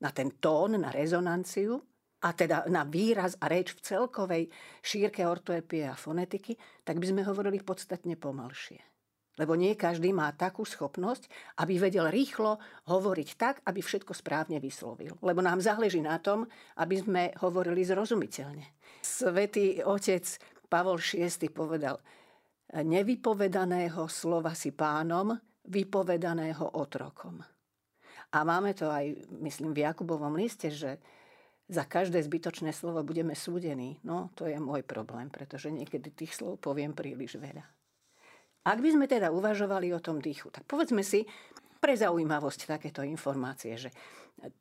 [0.00, 1.82] na ten tón, na rezonanciu,
[2.18, 4.44] a teda na výraz a reč v celkovej
[4.82, 8.82] šírke ortoepie a fonetiky, tak by sme hovorili podstatne pomalšie.
[9.38, 11.30] Lebo nie každý má takú schopnosť,
[11.62, 12.58] aby vedel rýchlo
[12.90, 15.14] hovoriť tak, aby všetko správne vyslovil.
[15.22, 18.66] Lebo nám záleží na tom, aby sme hovorili zrozumiteľne.
[19.08, 20.28] Svetý otec
[20.68, 21.96] Pavol VI povedal,
[22.76, 25.32] nevypovedaného slova si pánom,
[25.64, 27.40] vypovedaného otrokom.
[28.28, 29.08] A máme to aj,
[29.40, 31.00] myslím, v Jakubovom liste, že
[31.68, 34.00] za každé zbytočné slovo budeme súdení.
[34.04, 37.64] No, to je môj problém, pretože niekedy tých slov poviem príliš veľa.
[38.68, 41.24] Ak by sme teda uvažovali o tom dýchu, tak povedzme si
[41.80, 43.88] pre zaujímavosť takéto informácie, že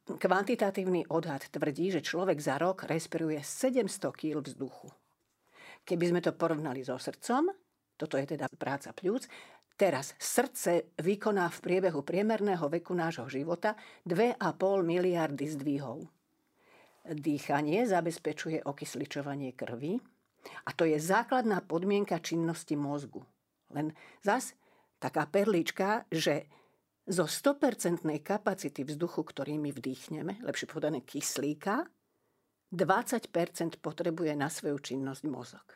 [0.06, 4.90] kvantitatívny odhad tvrdí, že človek za rok respiruje 700 kg vzduchu.
[5.88, 7.54] Keby sme to porovnali so srdcom,
[7.98, 9.30] toto je teda práca pľúc,
[9.78, 13.78] Teraz srdce vykoná v priebehu priemerného veku nášho života
[14.10, 14.42] 2,5
[14.82, 16.02] miliardy zdvihov.
[17.06, 20.02] Dýchanie zabezpečuje okysličovanie krvi
[20.66, 23.22] a to je základná podmienka činnosti mozgu.
[23.70, 23.94] Len
[24.26, 24.58] zas
[24.98, 26.50] taká perlička, že
[27.08, 31.88] zo 100% kapacity vzduchu, ktorý my vdýchneme, lepšie povedané kyslíka,
[32.76, 35.68] 20% potrebuje na svoju činnosť mozog.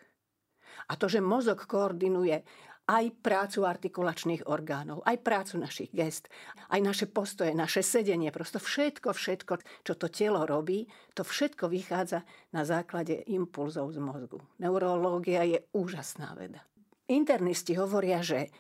[0.91, 2.44] A to, že mozog koordinuje
[2.91, 6.28] aj prácu artikulačných orgánov, aj prácu našich gest,
[6.67, 9.54] aj naše postoje, naše sedenie, prosto všetko, všetko,
[9.88, 10.84] čo to telo robí,
[11.15, 14.44] to všetko vychádza na základe impulzov z mozgu.
[14.60, 16.67] Neurológia je úžasná veda.
[17.08, 18.52] Internisti hovoria, že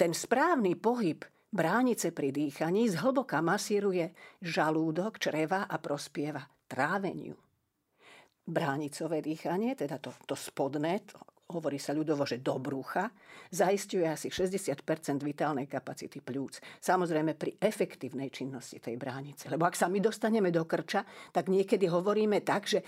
[0.00, 1.20] ten správny pohyb
[1.54, 4.10] bránice pri dýchaní zhlboka masíruje
[4.42, 7.38] žalúdok, čreva a prospieva tráveniu.
[8.44, 11.16] Bránicové dýchanie, teda to, to spodné, to
[11.52, 13.12] hovorí sa ľudovo, že do brucha,
[13.52, 14.80] zaistuje asi 60%
[15.20, 16.64] vitálnej kapacity pľúc.
[16.80, 19.52] Samozrejme pri efektívnej činnosti tej bránice.
[19.52, 21.04] Lebo ak sa my dostaneme do krča,
[21.36, 22.80] tak niekedy hovoríme tak, že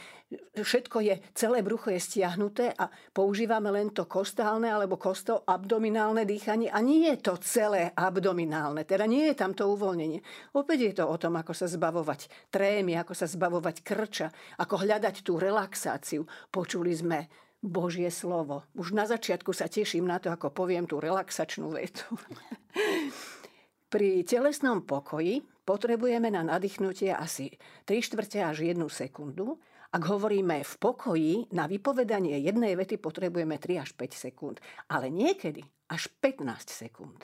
[0.57, 6.73] všetko je, celé brucho je stiahnuté a používame len to kostálne alebo kosto abdominálne dýchanie
[6.73, 10.25] a nie je to celé abdominálne, teda nie je tam to uvoľnenie.
[10.57, 14.33] Opäť je to o tom, ako sa zbavovať trémy, ako sa zbavovať krča,
[14.65, 16.25] ako hľadať tú relaxáciu.
[16.49, 18.63] Počuli sme Božie slovo.
[18.79, 22.07] Už na začiatku sa teším na to, ako poviem tú relaxačnú vetu.
[23.93, 27.51] Pri telesnom pokoji potrebujeme na nadýchnutie asi
[27.87, 29.59] 3 štvrte až 1 sekundu.
[29.91, 34.57] Ak hovoríme v pokoji, na vypovedanie jednej vety potrebujeme 3 až 5 sekúnd,
[34.91, 37.23] ale niekedy až 15 sekúnd.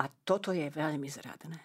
[0.00, 1.60] A toto je veľmi zradné.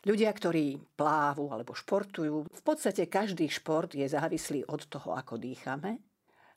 [0.00, 6.09] Ľudia, ktorí plávu alebo športujú, v podstate každý šport je závislý od toho, ako dýchame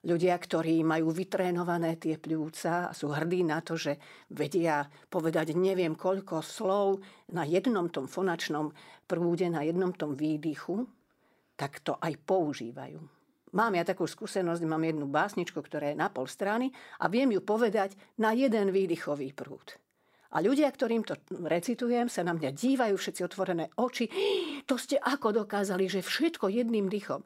[0.04, 3.96] ľudia, ktorí majú vytrénované tie pľúca a sú hrdí na to, že
[4.32, 7.00] vedia povedať neviem koľko slov
[7.32, 8.72] na jednom tom fonačnom
[9.08, 10.84] prúde, na jednom tom výdychu,
[11.56, 13.00] tak to aj používajú.
[13.54, 17.42] Mám ja takú skúsenosť, mám jednu básničku, ktorá je na pol strany a viem ju
[17.46, 19.78] povedať na jeden výdychový prúd.
[20.34, 21.14] A ľudia, ktorým to
[21.46, 24.10] recitujem, sa na mňa dívajú všetci otvorené oči.
[24.64, 27.20] To ste ako dokázali, že všetko jedným dychom.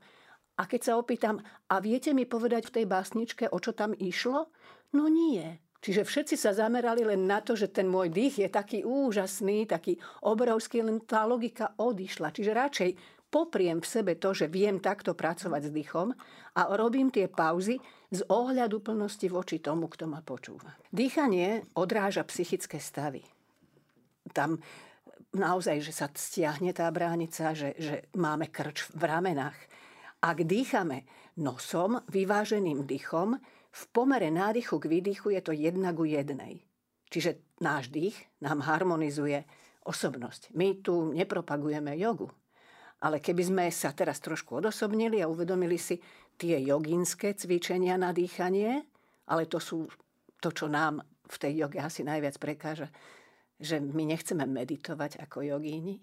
[0.57, 1.37] A keď sa opýtam,
[1.69, 4.49] a viete mi povedať v tej básničke, o čo tam išlo?
[4.97, 5.61] No nie.
[5.77, 10.01] Čiže všetci sa zamerali len na to, že ten môj dých je taký úžasný, taký
[10.25, 12.33] obrovský, len tá logika odišla.
[12.33, 12.91] Čiže radšej
[13.29, 16.09] popriem v sebe to, že viem takto pracovať s dýchom
[16.57, 17.77] a robím tie pauzy
[18.09, 20.73] z ohľadu plnosti voči tomu, kto ma počúva.
[20.89, 23.21] Dýchanie odráža psychické stavy.
[24.33, 24.57] Tam
[25.35, 29.55] naozaj, že sa stiahne tá bránica, že, že máme krč v ramenách,
[30.21, 31.05] ak dýchame
[31.37, 33.37] nosom, vyváženým dýchom,
[33.77, 36.65] v pomere nádychu k výdychu je to jedna ku jednej.
[37.07, 39.45] Čiže náš dých nám harmonizuje
[39.85, 40.51] osobnosť.
[40.57, 42.27] My tu nepropagujeme jogu.
[42.97, 46.01] Ale keby sme sa teraz trošku odosobnili a uvedomili si
[46.33, 48.81] tie jogínske cvičenia na dýchanie,
[49.29, 49.85] ale to sú
[50.41, 52.89] to, čo nám v tej joge asi najviac prekáža,
[53.61, 56.01] že my nechceme meditovať ako jogíni,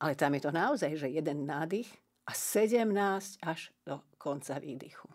[0.00, 1.88] ale tam je to naozaj, že jeden nádych
[2.30, 5.10] a 17 až do konca výdychu.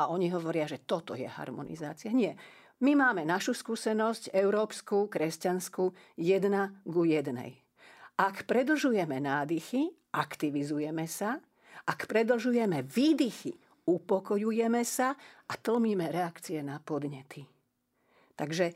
[0.00, 2.08] A oni hovoria, že toto je harmonizácia.
[2.16, 2.32] Nie.
[2.80, 7.60] My máme našu skúsenosť, európsku, kresťanskú, jedna ku jednej.
[8.16, 11.36] Ak predlžujeme nádychy, aktivizujeme sa.
[11.84, 13.52] Ak predlžujeme výdychy,
[13.84, 15.12] upokojujeme sa
[15.48, 17.44] a tlmíme reakcie na podnety.
[18.36, 18.72] Takže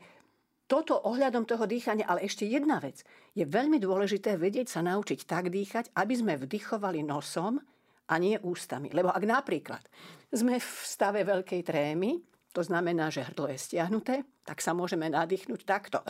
[0.69, 3.03] toto ohľadom toho dýchania, ale ešte jedna vec.
[3.35, 7.59] Je veľmi dôležité vedieť sa naučiť tak dýchať, aby sme vdychovali nosom
[8.11, 8.91] a nie ústami.
[8.91, 9.83] Lebo ak napríklad
[10.27, 12.19] sme v stave veľkej trémy,
[12.51, 16.03] to znamená, že hrdlo je stiahnuté, tak sa môžeme nadýchnuť takto.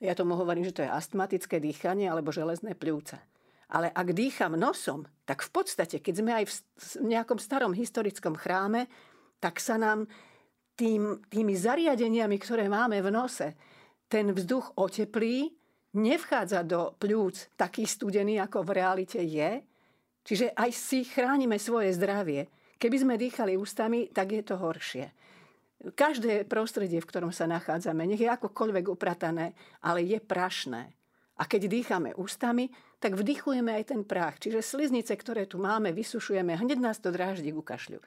[0.00, 3.20] Ja tomu hovorím, že to je astmatické dýchanie alebo železné pľúca.
[3.68, 6.56] Ale ak dýcham nosom, tak v podstate, keď sme aj v
[7.04, 8.88] nejakom starom historickom chráme,
[9.40, 10.08] tak sa nám
[10.76, 13.56] tým, tými zariadeniami, ktoré máme v nose,
[14.08, 15.52] ten vzduch oteplí,
[15.96, 19.62] nevchádza do pľúc taký studený, ako v realite je.
[20.24, 22.48] Čiže aj si chránime svoje zdravie.
[22.80, 25.12] Keby sme dýchali ústami, tak je to horšie
[25.92, 29.52] každé prostredie, v ktorom sa nachádzame, nech je akokoľvek upratané,
[29.84, 30.88] ale je prašné.
[31.34, 32.70] A keď dýchame ústami,
[33.02, 34.40] tak vdychujeme aj ten prach.
[34.40, 38.00] Čiže sliznice, ktoré tu máme, vysušujeme, hneď nás to dráždi ku kašľu.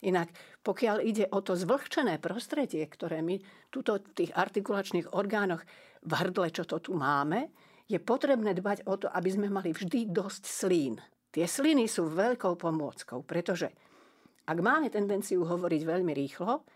[0.00, 0.32] Inak,
[0.64, 3.36] pokiaľ ide o to zvlhčené prostredie, ktoré my
[3.68, 5.60] tuto v tých artikulačných orgánoch
[6.00, 7.52] v hrdle, čo to tu máme,
[7.84, 10.96] je potrebné dbať o to, aby sme mali vždy dosť slín.
[11.30, 13.70] Tie sliny sú veľkou pomôckou, pretože
[14.50, 16.66] ak máme tendenciu hovoriť veľmi rýchlo,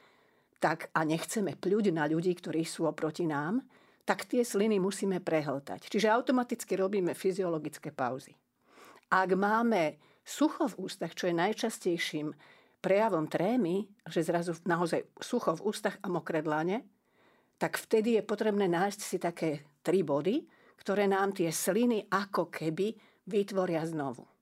[0.62, 3.66] tak a nechceme pľuť na ľudí, ktorí sú oproti nám,
[4.06, 5.90] tak tie sliny musíme prehltať.
[5.90, 8.30] Čiže automaticky robíme fyziologické pauzy.
[9.10, 12.30] Ak máme sucho v ústach, čo je najčastejším
[12.78, 16.86] prejavom trémy, že zrazu naozaj sucho v ústach a mokré dlane,
[17.58, 20.46] tak vtedy je potrebné nájsť si také tri body,
[20.78, 22.94] ktoré nám tie sliny ako keby
[23.26, 24.33] vytvoria znovu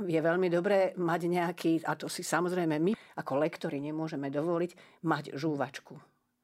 [0.00, 5.24] je veľmi dobré mať nejaký, a to si samozrejme my ako lektori nemôžeme dovoliť, mať
[5.32, 5.96] žúvačku.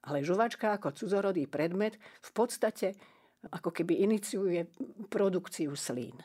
[0.09, 2.97] Ale žuvačka ako cudzorodý predmet v podstate
[3.53, 4.67] ako keby iniciuje
[5.11, 6.17] produkciu slín.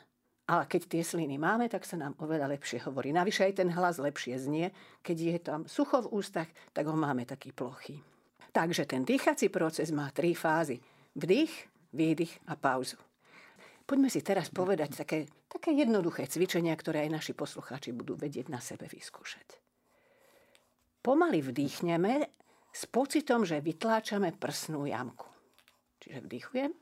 [0.48, 3.12] A keď tie sliny máme, tak sa nám oveľa lepšie hovorí.
[3.12, 4.72] Navyše aj ten hlas lepšie znie.
[5.04, 8.00] Keď je tam sucho v ústach, tak ho máme taký plochý.
[8.48, 10.80] Takže ten dýchací proces má tri fázy.
[11.12, 11.52] Vdych,
[11.92, 12.96] výdych a pauzu.
[13.88, 18.60] Poďme si teraz povedať také, také jednoduché cvičenia, ktoré aj naši poslucháči budú vedieť na
[18.60, 19.56] sebe vyskúšať.
[21.00, 22.28] Pomaly vdýchneme
[22.68, 25.24] s pocitom, že vytláčame prsnú jamku.
[26.04, 26.72] Čiže vdýchujem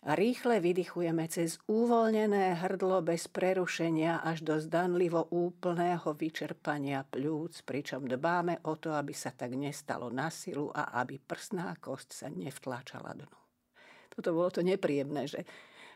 [0.00, 8.08] a rýchle vydychujeme cez uvoľnené hrdlo bez prerušenia až do zdanlivo úplného vyčerpania pľúc, pričom
[8.08, 13.12] dbáme o to, aby sa tak nestalo na silu a aby prsná kosť sa nevtláčala
[13.14, 13.49] dnu.
[14.20, 15.48] Toto bolo to nepríjemné, že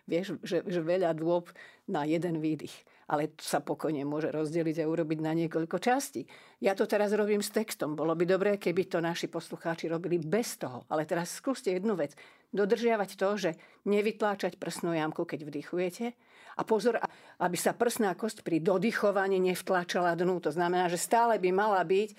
[0.09, 1.53] vieš, že, že veľa dôb
[1.89, 2.73] na jeden výdych.
[3.05, 6.25] Ale sa pokojne môže rozdeliť a urobiť na niekoľko častí.
[6.65, 7.93] Ja to teraz robím s textom.
[7.93, 10.89] Bolo by dobré, keby to naši poslucháči robili bez toho.
[10.89, 12.17] Ale teraz skúste jednu vec.
[12.57, 13.51] Dodržiavať to, že
[13.85, 16.17] nevytláčať prsnú jamku, keď vdychujete.
[16.57, 16.97] A pozor,
[17.37, 20.41] aby sa prsná kosť pri dodychovaní nevtláčala dnu.
[20.41, 22.17] To znamená, že stále by mala byť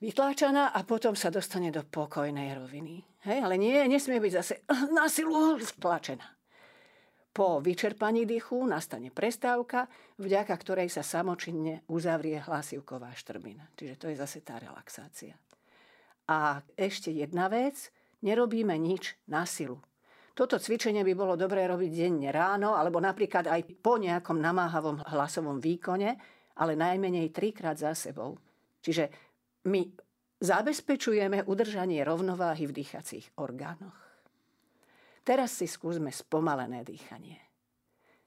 [0.00, 3.04] vytláčaná a potom sa dostane do pokojnej roviny.
[3.28, 4.54] Hej, ale nie, nesmie byť zase
[4.96, 6.24] na silu vtlačená.
[7.30, 9.86] Po vyčerpaní dychu nastane prestávka,
[10.18, 13.70] vďaka ktorej sa samočinne uzavrie hlasivková štrbina.
[13.78, 15.38] Čiže to je zase tá relaxácia.
[16.26, 17.94] A ešte jedna vec,
[18.26, 19.78] nerobíme nič na silu.
[20.34, 25.62] Toto cvičenie by bolo dobré robiť denne ráno, alebo napríklad aj po nejakom namáhavom hlasovom
[25.62, 26.18] výkone,
[26.58, 28.38] ale najmenej trikrát za sebou.
[28.80, 29.29] Čiže
[29.64, 29.82] my
[30.40, 33.98] zabezpečujeme udržanie rovnováhy v dýchacích orgánoch.
[35.20, 37.36] Teraz si skúsme spomalené dýchanie.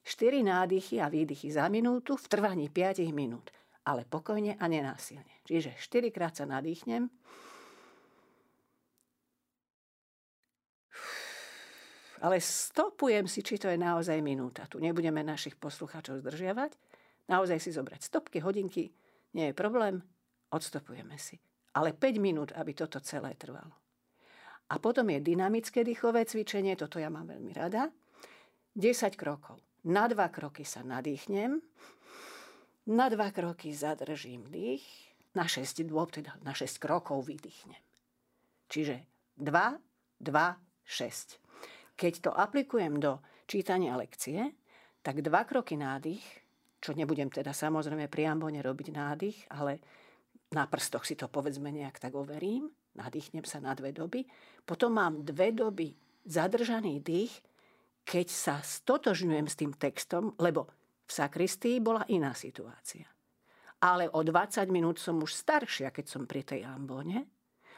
[0.03, 3.49] 4 nádychy a výdychy za minútu v trvaní 5 minút,
[3.87, 5.41] ale pokojne a nenásilne.
[5.47, 7.09] Čiže 4 krát sa nadýchnem.
[12.23, 14.63] Ale stopujem si, či to je naozaj minúta.
[14.71, 16.71] Tu nebudeme našich poslucháčov zdržiavať.
[17.27, 18.95] Naozaj si zobrať stopky, hodinky,
[19.35, 20.03] nie je problém
[20.53, 21.41] odstopujeme si.
[21.73, 23.73] Ale 5 minút, aby toto celé trvalo.
[24.69, 27.89] A potom je dynamické dýchové cvičenie, toto ja mám veľmi rada.
[28.77, 29.61] 10 krokov.
[29.83, 31.59] Na dva kroky sa nadýchnem,
[32.87, 34.85] na dva kroky zadržím dých,
[35.35, 37.81] na 6 dôb, teda na 6 krokov vydýchnem.
[38.69, 39.03] Čiže
[39.37, 39.77] 2,
[40.23, 40.29] 2,
[40.85, 41.97] 6.
[41.99, 44.53] Keď to aplikujem do čítania lekcie,
[45.03, 46.23] tak dva kroky nádych,
[46.79, 49.83] čo nebudem teda samozrejme pri ambone robiť nádych, ale
[50.53, 54.23] na prstoch si to povedzme nejak tak overím, nadýchnem sa na dve doby,
[54.63, 57.33] potom mám dve doby zadržaný dých,
[58.05, 60.69] keď sa stotožňujem s tým textom, lebo
[61.03, 63.09] v sakristii bola iná situácia.
[63.83, 67.27] Ale o 20 minút som už staršia, keď som pri tej ambone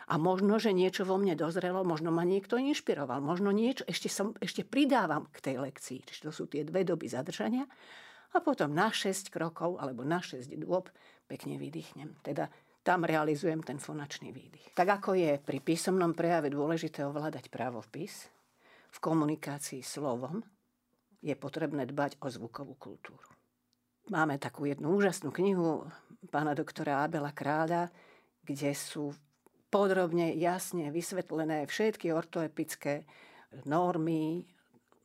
[0.05, 4.38] A možno, že niečo vo mne dozrelo, možno ma niekto inšpiroval, možno niečo, ešte, som,
[4.38, 6.05] ešte pridávam k tej lekcii.
[6.05, 7.65] Čiže to sú tie dve doby zadržania.
[8.38, 10.93] A potom na 6 krokov alebo na 6 dôb
[11.26, 12.13] pekne vydýchnem.
[12.21, 12.53] Teda
[12.86, 14.77] tam realizujem ten fonačný výdych.
[14.77, 18.29] Tak ako je pri písomnom prejave dôležité ovládať právopis,
[18.93, 20.45] v komunikácii slovom
[21.19, 23.25] je potrebné dbať o zvukovú kultúru.
[24.13, 25.89] Máme takú jednu úžasnú knihu
[26.29, 27.89] pána doktora Abela Kráľa,
[28.45, 29.17] kde sú
[29.73, 33.09] podrobne, jasne vysvetlené všetky ortoepické
[33.65, 34.45] normy,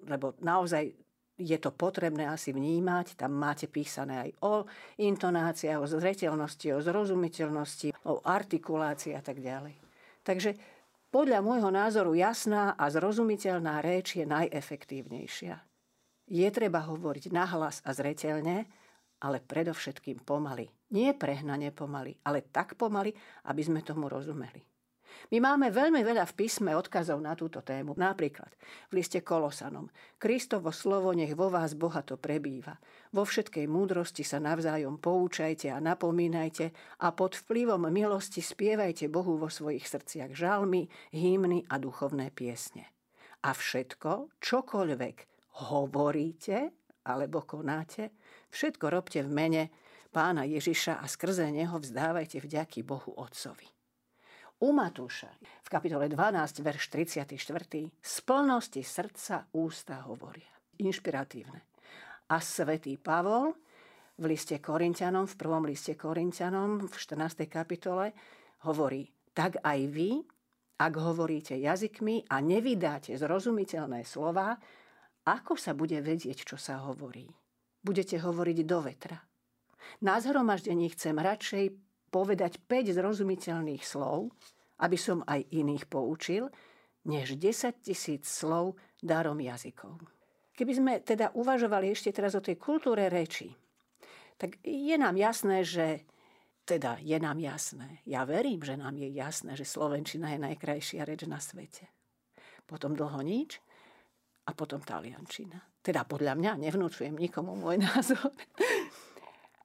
[0.04, 0.92] lebo naozaj
[1.40, 3.16] je to potrebné asi vnímať.
[3.16, 4.54] Tam máte písané aj o
[5.00, 9.74] intonáciách, o zreteľnosti, o zrozumiteľnosti, o artikulácii a tak ďalej.
[10.20, 10.54] Takže
[11.10, 15.58] podľa môjho názoru jasná a zrozumiteľná reč je najefektívnejšia.
[16.30, 18.68] Je treba hovoriť nahlas a zreteľne,
[19.18, 20.70] ale predovšetkým pomaly.
[20.94, 23.10] Nie prehnane pomaly, ale tak pomaly,
[23.50, 24.69] aby sme tomu rozumeli.
[25.30, 27.94] My máme veľmi veľa v písme odkazov na túto tému.
[27.96, 28.50] Napríklad
[28.90, 29.90] v liste Kolosanom.
[30.18, 32.76] Kristovo slovo nech vo vás bohato prebýva.
[33.14, 36.70] Vo všetkej múdrosti sa navzájom poučajte a napomínajte
[37.02, 42.86] a pod vplyvom milosti spievajte Bohu vo svojich srdciach žalmy, hymny a duchovné piesne.
[43.46, 45.16] A všetko, čokoľvek
[45.70, 46.74] hovoríte
[47.08, 48.12] alebo konáte,
[48.50, 49.62] Všetko robte v mene
[50.10, 53.79] pána Ježiša a skrze neho vzdávajte vďaky Bohu Otcovi.
[54.60, 55.32] U Matúša
[55.64, 57.32] v kapitole 12, verš 34.
[57.90, 60.52] z plnosti srdca ústa hovoria.
[60.80, 61.60] Inšpiratívne.
[62.28, 63.56] A svätý Pavol
[64.20, 67.48] v liste Korintianom, v prvom liste Korintianom v 14.
[67.48, 68.12] kapitole
[68.68, 70.20] hovorí, tak aj vy,
[70.76, 74.60] ak hovoríte jazykmi a nevydáte zrozumiteľné slova,
[75.24, 77.28] ako sa bude vedieť, čo sa hovorí?
[77.80, 79.18] budete hovoriť do vetra.
[80.04, 81.72] Na zhromaždení chcem radšej
[82.10, 84.34] povedať 5 zrozumiteľných slov,
[84.82, 86.50] aby som aj iných poučil,
[87.06, 89.96] než 10 tisíc slov darom jazykov.
[90.52, 93.48] Keby sme teda uvažovali ešte teraz o tej kultúre reči,
[94.36, 96.04] tak je nám jasné, že
[96.68, 101.24] teda je nám jasné, ja verím, že nám je jasné, že Slovenčina je najkrajšia reč
[101.24, 101.88] na svete.
[102.68, 103.58] Potom dlho nič
[104.46, 105.58] a potom taliančina.
[105.80, 108.30] Teda podľa mňa nevnúčujem nikomu môj názor.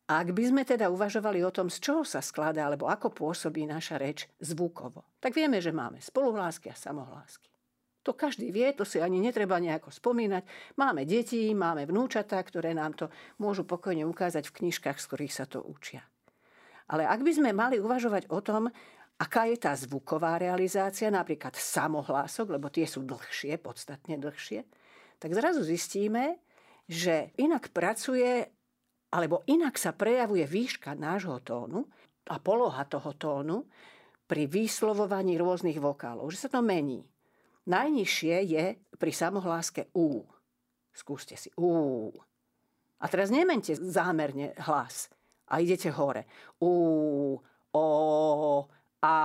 [0.06, 3.97] Ak by sme teda uvažovali o tom, z čoho sa skladá, alebo ako pôsobí naša
[3.97, 7.49] reč zvukovo, tak vieme, že máme spoluhlásky a samohlásky.
[8.06, 10.45] To každý vie, to si ani netreba nejako spomínať.
[10.78, 13.10] Máme deti, máme vnúčatá, ktoré nám to
[13.41, 16.06] môžu pokojne ukázať v knižkách, z ktorých sa to učia.
[16.86, 18.70] Ale ak by sme mali uvažovať o tom,
[19.18, 24.62] aká je tá zvuková realizácia, napríklad samohlások, lebo tie sú dlhšie, podstatne dlhšie,
[25.18, 26.38] tak zrazu zistíme,
[26.86, 28.53] že inak pracuje,
[29.16, 31.88] alebo inak sa prejavuje výška nášho tónu
[32.28, 33.63] a poloha toho tónu
[34.28, 37.07] pri vyslovovaní rôznych vokálov, že sa to mení.
[37.66, 38.66] Najnižšie je
[38.99, 40.28] pri samohláske U.
[40.91, 41.47] Skúste si.
[41.55, 42.11] U.
[42.99, 45.07] A teraz nemente zámerne hlas
[45.47, 46.28] a idete hore.
[46.59, 47.39] U,
[47.76, 47.88] O,
[49.03, 49.18] a,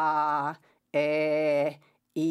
[0.91, 1.79] E,
[2.15, 2.31] I.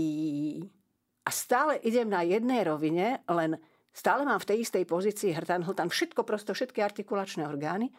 [1.23, 3.55] A stále idem na jednej rovine, len
[3.99, 7.91] stále mám v tej istej pozícii hrtan, hltan, všetko prosto, všetky artikulačné orgány,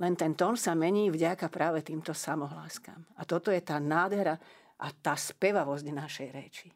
[0.00, 3.04] len ten tón sa mení vďaka práve týmto samohláskam.
[3.20, 4.40] A toto je tá nádhera
[4.80, 6.68] a tá spevavosť našej reči.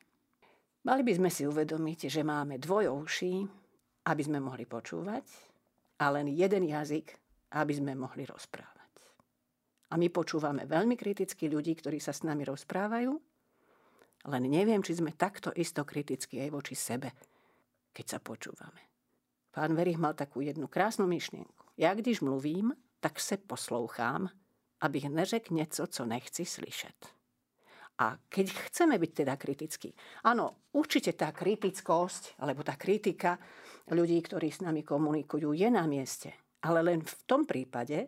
[0.85, 3.35] Mali by sme si uvedomiť, že máme dvojouší,
[4.07, 5.49] aby sme mohli počúvať,
[5.99, 7.11] a len jeden jazyk,
[7.59, 8.77] aby sme mohli rozprávať.
[9.89, 13.12] A my počúvame veľmi kriticky ľudí, ktorí sa s nami rozprávajú,
[14.29, 17.09] len neviem, či sme takto isto kriticky aj voči sebe,
[17.93, 18.89] keď sa počúvame.
[19.51, 21.74] Pán Verich mal takú jednu krásnu myšlienku.
[21.78, 24.28] Ja když mluvím, tak se poslouchám,
[24.80, 27.18] abych neřekl něco, co nechci slyšet.
[27.99, 29.91] A keď chceme byť teda kritickí,
[30.22, 33.43] áno, určite tá kritickosť, alebo tá kritika
[33.91, 36.30] ľudí, ktorí s nami komunikujú, je na mieste.
[36.62, 38.07] Ale len v tom prípade,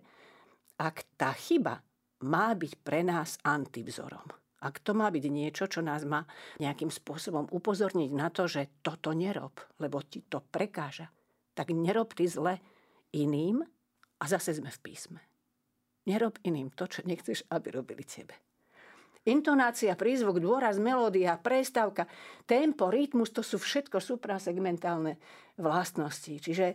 [0.78, 1.82] ak tá chyba
[2.22, 4.30] má byť pre nás antivzorom,
[4.60, 6.28] ak to má byť niečo, čo nás má
[6.60, 11.08] nejakým spôsobom upozorniť na to, že toto nerob, lebo ti to prekáža,
[11.56, 12.60] tak nerob ty zle
[13.16, 13.64] iným
[14.20, 15.20] a zase sme v písme.
[16.08, 18.36] Nerob iným to, čo nechceš, aby robili tebe.
[19.28, 22.08] Intonácia, prízvuk, dôraz, melódia, prestávka,
[22.48, 25.20] tempo, rytmus, to sú všetko suprasegmentálne
[25.60, 26.40] vlastnosti.
[26.40, 26.72] Čiže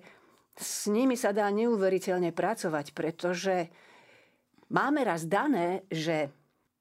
[0.54, 3.74] s nimi sa dá neuveriteľne pracovať, pretože
[4.70, 6.30] máme raz dané, že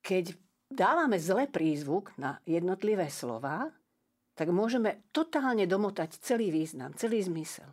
[0.05, 0.37] keď
[0.71, 3.73] dávame zle prízvuk na jednotlivé slova,
[4.35, 7.71] tak môžeme totálne domotať celý význam, celý zmysel.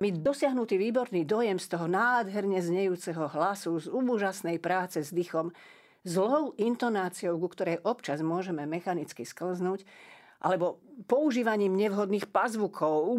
[0.00, 5.54] My dosiahnutý výborný dojem z toho nádherne znejúceho hlasu, z úžasnej práce s dychom,
[6.02, 9.86] zlou intonáciou, ku ktorej občas môžeme mechanicky sklznúť,
[10.42, 13.14] alebo používaním nevhodných pazvukov,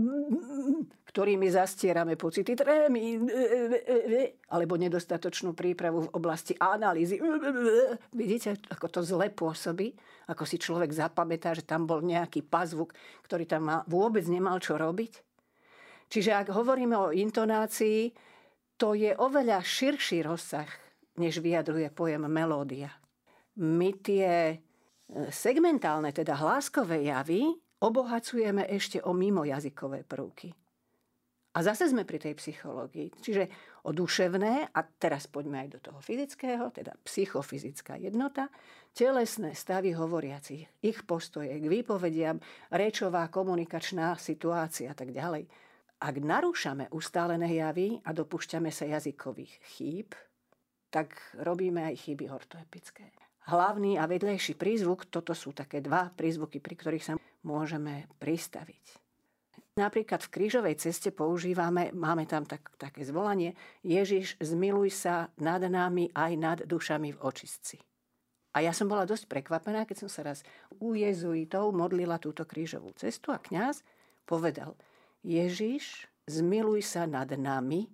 [1.08, 3.24] ktorými zastierame pocity trémy,
[4.52, 7.24] alebo nedostatočnú prípravu v oblasti analýzy.
[8.12, 9.96] Vidíte, ako to zle pôsobí?
[10.28, 15.24] Ako si človek zapamätá, že tam bol nejaký pazvuk, ktorý tam vôbec nemal čo robiť?
[16.12, 18.12] Čiže ak hovoríme o intonácii,
[18.76, 20.68] to je oveľa širší rozsah,
[21.20, 22.92] než vyjadruje pojem melódia.
[23.62, 24.60] My tie
[25.30, 27.48] segmentálne, teda hláskové javy,
[27.84, 30.56] obohacujeme ešte o mimojazykové prvky.
[31.54, 33.14] A zase sme pri tej psychológii.
[33.22, 33.46] Čiže
[33.86, 38.50] o duševné, a teraz poďme aj do toho fyzického, teda psychofyzická jednota,
[38.90, 42.42] telesné stavy hovoriacich, ich postoje k výpovediam,
[42.74, 45.46] rečová, komunikačná situácia a tak ďalej.
[46.02, 50.18] Ak narúšame ustálené javy a dopúšťame sa jazykových chýb,
[50.90, 56.76] tak robíme aj chyby ortoepické hlavný a vedlejší prízvuk, toto sú také dva prízvuky, pri
[56.80, 57.14] ktorých sa
[57.44, 59.04] môžeme pristaviť.
[59.74, 66.14] Napríklad v krížovej ceste používame, máme tam tak, také zvolanie, Ježiš, zmiluj sa nad nami
[66.14, 67.82] aj nad dušami v očistci.
[68.54, 70.46] A ja som bola dosť prekvapená, keď som sa raz
[70.78, 73.82] u jezuitov modlila túto krížovú cestu a kňaz
[74.30, 74.78] povedal,
[75.26, 77.90] Ježiš, zmiluj sa nad nami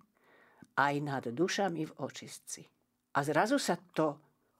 [0.75, 2.67] aj nad dušami v očistci.
[3.15, 4.19] A zrazu sa to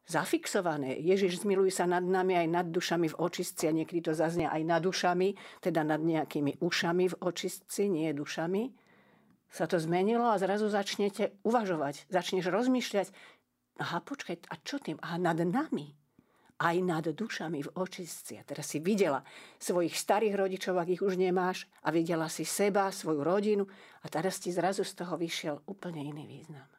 [0.09, 0.97] zafixované.
[0.97, 4.65] Ježiš zmiluj sa nad nami aj nad dušami v očistci a niekedy to zaznie aj
[4.65, 8.73] nad dušami, teda nad nejakými ušami v očistci, nie dušami.
[9.53, 13.07] Sa to zmenilo a zrazu začnete uvažovať, začneš rozmýšľať,
[13.81, 14.97] aha, počkaj, a čo tým?
[15.01, 15.93] Aha, nad nami.
[16.59, 18.35] Aj nad dušami v očistci.
[18.35, 19.23] A teraz si videla
[19.63, 23.63] svojich starých rodičov, ak ich už nemáš, a videla si seba, svoju rodinu
[24.03, 26.78] a teraz ti zrazu z toho vyšiel úplne iný význam.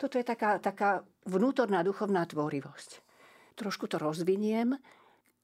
[0.00, 3.04] Toto je taká, taká vnútorná duchovná tvorivosť.
[3.52, 4.72] Trošku to rozviniem.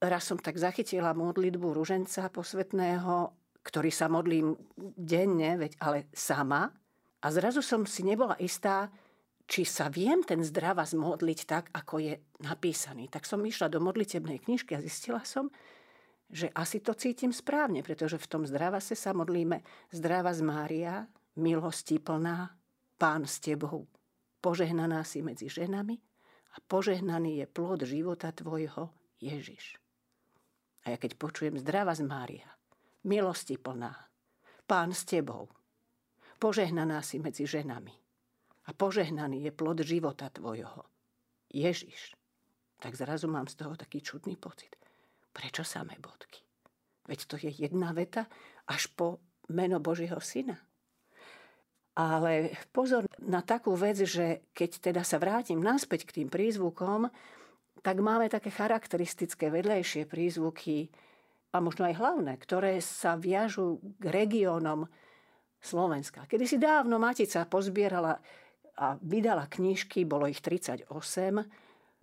[0.00, 4.56] Raz som tak zachytila modlitbu ruženca posvetného, ktorý sa modlím
[4.96, 6.72] denne, veď ale sama.
[7.20, 8.88] A zrazu som si nebola istá,
[9.44, 13.12] či sa viem ten zdrava zmodliť tak, ako je napísaný.
[13.12, 15.52] Tak som išla do modlitebnej knižky a zistila som,
[16.32, 19.60] že asi to cítim správne, pretože v tom zdrava sa modlíme
[19.92, 21.04] zdrava z Mária,
[21.36, 22.56] milosti plná,
[22.96, 23.84] Pán s tebou
[24.46, 25.98] požehnaná si medzi ženami
[26.54, 29.74] a požehnaný je plod života tvojho Ježiš.
[30.86, 32.46] A ja keď počujem zdrava z Mária,
[33.02, 33.90] milosti plná,
[34.70, 35.50] pán s tebou,
[36.38, 37.90] požehnaná si medzi ženami
[38.66, 40.86] a požehnaný je plod života tvojho,
[41.50, 42.14] Ježiš,
[42.78, 44.78] tak zrazu mám z toho taký čudný pocit.
[45.34, 46.38] Prečo samé bodky?
[47.10, 48.30] Veď to je jedna veta
[48.70, 49.18] až po
[49.50, 50.62] meno Božieho syna.
[51.96, 57.08] Ale pozor na takú vec, že keď teda sa vrátim naspäť k tým prízvukom,
[57.80, 60.92] tak máme také charakteristické vedlejšie prízvuky
[61.54, 64.84] a možno aj hlavné, ktoré sa viažú k regiónom
[65.56, 66.28] Slovenska.
[66.28, 68.20] Kedy si dávno Matica pozbierala
[68.76, 70.84] a vydala knižky, bolo ich 38,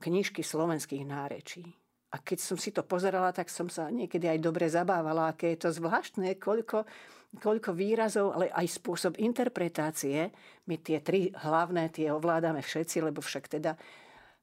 [0.01, 1.82] knižky slovenských nárečí.
[2.14, 5.66] A keď som si to pozerala, tak som sa niekedy aj dobre zabávala, aké je
[5.66, 6.86] to zvláštne, koľko
[7.34, 10.30] koľko výrazov, ale aj spôsob interpretácie.
[10.70, 13.74] My tie tri hlavné tie ovládame všetci, lebo však teda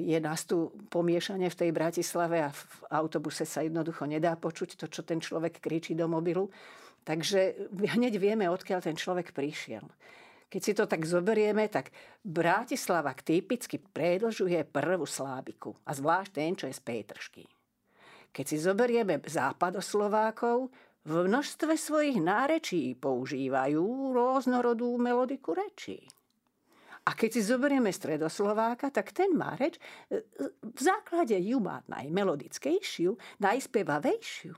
[0.01, 4.87] je nás tu pomiešanie v tej Bratislave a v autobuse sa jednoducho nedá počuť to,
[4.89, 6.49] čo ten človek kričí do mobilu.
[7.05, 9.85] Takže hneď vieme, odkiaľ ten človek prišiel.
[10.51, 11.95] Keď si to tak zoberieme, tak
[12.27, 15.79] Bratislava typicky predlžuje prvú slábiku.
[15.87, 17.45] A zvlášť ten, čo je z Pétržky.
[18.31, 20.71] Keď si zoberieme západoslovákov,
[21.01, 26.05] v množstve svojich nárečí používajú rôznorodú melodiku rečí.
[27.09, 29.81] A keď si zoberieme stredoslováka, tak ten má reč
[30.13, 30.21] e,
[30.61, 34.53] v základe ju má najmelodickejšiu, najspievavejšiu.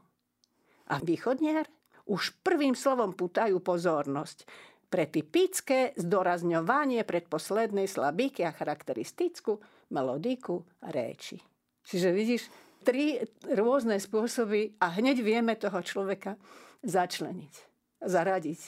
[0.91, 1.71] A východniar
[2.11, 4.45] už prvým slovom putajú pozornosť
[4.91, 9.63] pre typické zdorazňovanie predposlednej slabíky a charakteristickú
[9.95, 11.41] melodiku reči.
[11.87, 12.43] Čiže vidíš,
[12.83, 16.35] tri rôzne spôsoby a hneď vieme toho človeka
[16.83, 17.55] začleniť,
[18.03, 18.61] zaradiť.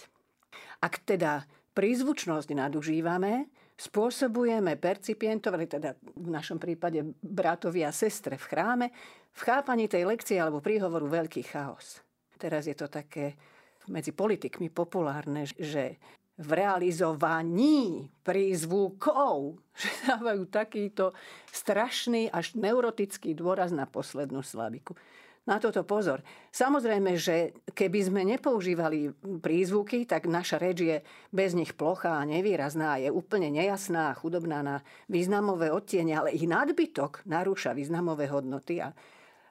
[0.81, 1.45] Ak teda
[1.75, 8.87] prízvučnosť nadužívame, spôsobujeme percipientovi, teda v našom prípade bratovi a sestre v chráme,
[9.35, 11.99] v chápaní tej lekcie alebo príhovoru veľký chaos.
[12.39, 13.35] Teraz je to také
[13.91, 15.99] medzi politikmi populárne, že
[16.35, 21.15] v realizovaní prízvukov, že dávajú takýto
[21.51, 24.99] strašný až neurotický dôraz na poslednú slabiku.
[25.45, 26.25] na toto pozor.
[26.57, 29.13] Samozrejme, že keby sme nepoužívali
[29.45, 30.97] prízvuky, tak naša reč je
[31.37, 36.49] bez nich plochá a nevýrazná, je úplne nejasná a chudobná na významové odtiene, ale ich
[36.49, 38.97] nadbytok narúša významové hodnoty a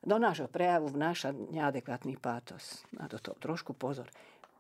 [0.04, 2.84] do nášho prejavu vnáša neadekvátny pátos.
[2.92, 4.12] Na toto trošku pozor.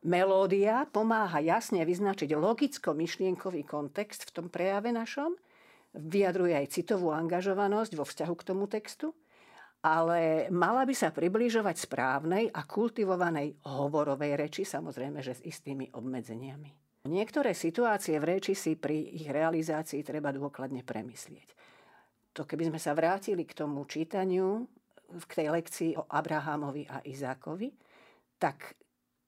[0.04, 5.36] Melódia pomáha jasne vyznačiť logicko-myšlienkový kontext v tom prejave našom,
[5.96, 9.16] vyjadruje aj citovú angažovanosť vo vzťahu k tomu textu
[9.84, 17.04] ale mala by sa približovať správnej a kultivovanej hovorovej reči, samozrejme, že s istými obmedzeniami.
[17.04, 21.52] Niektoré situácie v reči si pri ich realizácii treba dôkladne premyslieť.
[22.32, 24.64] To keby sme sa vrátili k tomu čítaniu,
[25.28, 27.68] k tej lekcii o Abrahamovi a Izákovi,
[28.40, 28.80] tak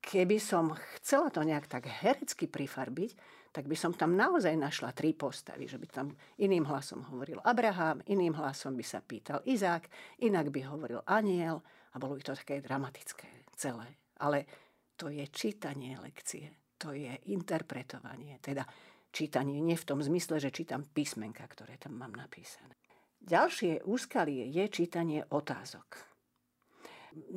[0.06, 3.12] keby som chcela to nejak tak herecky prifarbiť,
[3.50, 8.06] tak by som tam naozaj našla tri postavy, že by tam iným hlasom hovoril Abraham,
[8.06, 9.90] iným hlasom by sa pýtal Izák,
[10.22, 13.98] inak by hovoril aniel a bolo by to také dramatické celé.
[14.22, 14.46] Ale
[14.94, 18.68] to je čítanie lekcie, to je interpretovanie, teda
[19.16, 22.76] čítanie nie v tom zmysle, že čítam písmenka, ktoré tam mám napísané.
[23.24, 25.98] Ďalšie úskalie je čítanie otázok.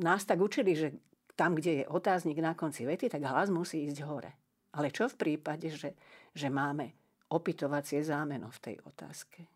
[0.03, 1.08] Nás tak učili, že
[1.39, 4.35] tam, kde je otáznik na konci vety, tak hlas musí ísť hore.
[4.75, 5.95] Ale čo v prípade, že,
[6.35, 6.91] že máme
[7.31, 9.47] opytovacie zámeno v tej otázke?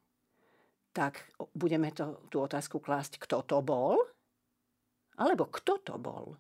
[0.96, 4.00] Tak budeme to, tú otázku klásť, kto to bol?
[5.20, 6.40] Alebo kto to bol?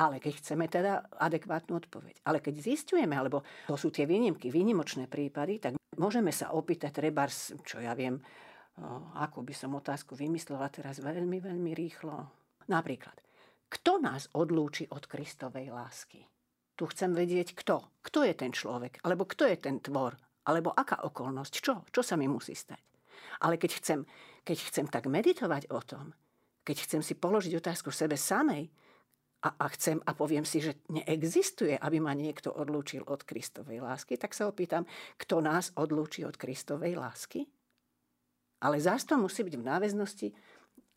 [0.00, 2.24] Ale keď chceme teda adekvátnu odpoveď.
[2.24, 7.28] Ale keď zistujeme, alebo to sú tie výnimky, výnimočné prípady, tak môžeme sa opýtať treba,
[7.66, 8.16] čo ja viem,
[9.20, 12.24] ako by som otázku vymyslela teraz veľmi, veľmi rýchlo.
[12.70, 13.18] Napríklad,
[13.70, 16.26] kto nás odlúči od Kristovej lásky?
[16.74, 17.86] Tu chcem vedieť, kto.
[18.02, 18.98] Kto je ten človek?
[19.06, 20.18] Alebo kto je ten tvor?
[20.42, 21.54] Alebo aká okolnosť?
[21.62, 21.74] Čo?
[21.86, 22.82] Čo sa mi musí stať?
[23.46, 24.00] Ale keď chcem,
[24.42, 26.10] keď chcem tak meditovať o tom,
[26.66, 28.66] keď chcem si položiť otázku sebe samej
[29.46, 34.18] a, a chcem a poviem si, že neexistuje, aby ma niekto odlúčil od Kristovej lásky,
[34.18, 34.84] tak sa opýtam,
[35.16, 37.46] kto nás odlúči od Kristovej lásky?
[38.60, 40.28] Ale zás to musí byť v náväznosti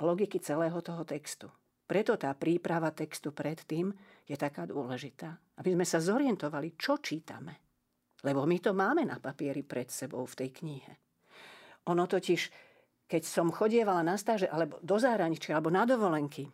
[0.04, 1.48] logiky celého toho textu.
[1.94, 3.94] Preto tá príprava textu predtým
[4.26, 5.30] je taká dôležitá.
[5.62, 7.62] Aby sme sa zorientovali, čo čítame.
[8.26, 10.94] Lebo my to máme na papieri pred sebou v tej knihe.
[11.94, 12.42] Ono totiž,
[13.06, 16.50] keď som chodievala na stáže alebo do zahraničia alebo na dovolenky,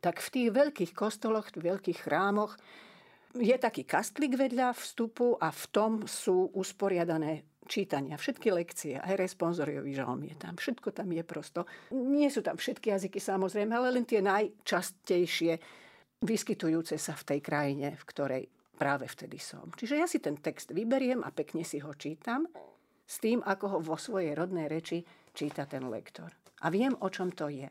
[0.00, 2.56] tak v tých veľkých kostoloch, v veľkých chrámoch
[3.36, 9.92] je taký kastlik vedľa vstupu a v tom sú usporiadané čítania, všetky lekcie, aj responsoriový
[9.92, 11.60] žalm je tam, všetko tam je prosto.
[11.92, 15.60] Nie sú tam všetky jazyky samozrejme, ale len tie najčastejšie
[16.20, 18.44] vyskytujúce sa v tej krajine, v ktorej
[18.80, 19.68] práve vtedy som.
[19.76, 22.48] Čiže ja si ten text vyberiem a pekne si ho čítam
[23.04, 25.04] s tým, ako ho vo svojej rodnej reči
[25.36, 26.32] číta ten lektor.
[26.64, 27.68] A viem, o čom to je.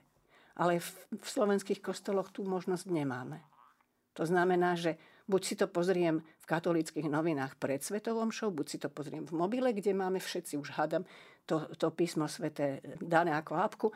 [0.60, 3.42] Ale v, v slovenských kostoloch tú možnosť nemáme.
[4.18, 8.78] To znamená, že buď si to pozriem v katolických novinách pred Svetovom show, buď si
[8.82, 11.06] to pozriem v mobile, kde máme všetci, už hádam,
[11.46, 13.88] to, to písmo svete dané ako apku,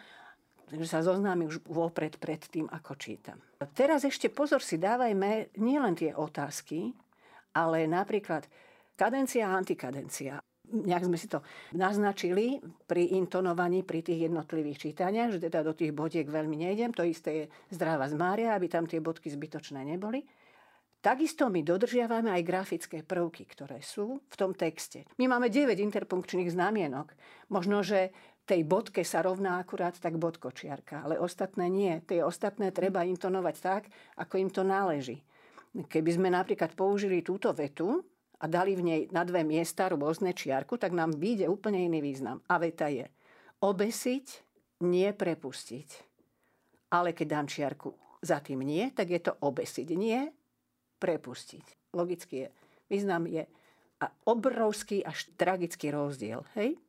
[0.69, 3.41] takže sa zoznámim už vopred pred tým, ako čítam.
[3.73, 6.93] Teraz ešte pozor si dávajme nielen tie otázky,
[7.57, 8.45] ale napríklad
[8.93, 10.37] kadencia a antikadencia
[10.73, 11.43] nejak sme si to
[11.75, 12.57] naznačili
[12.87, 16.95] pri intonovaní, pri tých jednotlivých čítaniach, že teda do tých bodiek veľmi nejdem.
[16.95, 20.25] To isté je zdravá z Mária, aby tam tie bodky zbytočné neboli.
[21.03, 25.03] Takisto my dodržiavame aj grafické prvky, ktoré sú v tom texte.
[25.19, 27.11] My máme 9 interpunkčných znamienok.
[27.51, 28.15] Možno, že
[28.47, 31.99] tej bodke sa rovná akurát tak bodkočiarka, ale ostatné nie.
[32.07, 35.19] Tie ostatné treba intonovať tak, ako im to náleží.
[35.75, 37.99] Keby sme napríklad použili túto vetu,
[38.43, 42.43] a dali v nej na dve miesta rôzne čiarku, tak nám vyjde úplne iný význam.
[42.51, 43.07] A veta je
[43.63, 44.43] obesiť,
[44.83, 45.89] nie prepustiť.
[46.91, 50.27] Ale keď dám čiarku za tým nie, tak je to obesiť, nie
[51.03, 51.91] prepustiť.
[51.91, 52.49] Logicky je.
[52.87, 53.43] Význam je
[53.99, 56.47] a obrovský až tragický rozdiel.
[56.55, 56.79] Hej?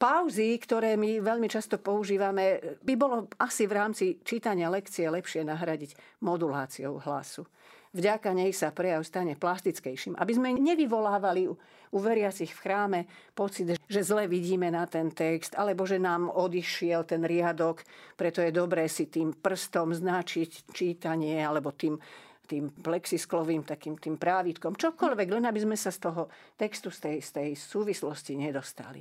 [0.00, 5.94] Pauzy, ktoré my veľmi často používame, by bolo asi v rámci čítania lekcie lepšie nahradiť
[6.24, 7.44] moduláciou hlasu
[7.92, 10.16] vďaka nej sa prejav stane plastickejším.
[10.16, 11.46] Aby sme nevyvolávali
[11.92, 13.00] u veriacich v chráme
[13.36, 17.84] pocit, že zle vidíme na ten text, alebo že nám odišiel ten riadok,
[18.16, 22.00] preto je dobré si tým prstom značiť čítanie, alebo tým
[22.46, 26.22] tým plexisklovým takým tým právitkom, čokoľvek, len aby sme sa z toho
[26.58, 29.00] textu, z tej, z tej súvislosti nedostali.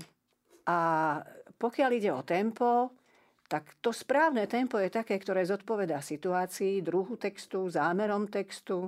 [0.69, 1.19] A
[1.57, 2.93] pokiaľ ide o tempo,
[3.49, 8.87] tak to správne tempo je také, ktoré zodpovedá situácii, druhu textu, zámerom textu,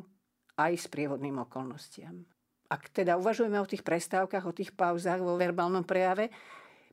[0.55, 2.23] aj s prievodným okolnostiam.
[2.69, 6.29] Ak teda uvažujeme o tých prestávkach, o tých pauzách vo verbálnom prejave,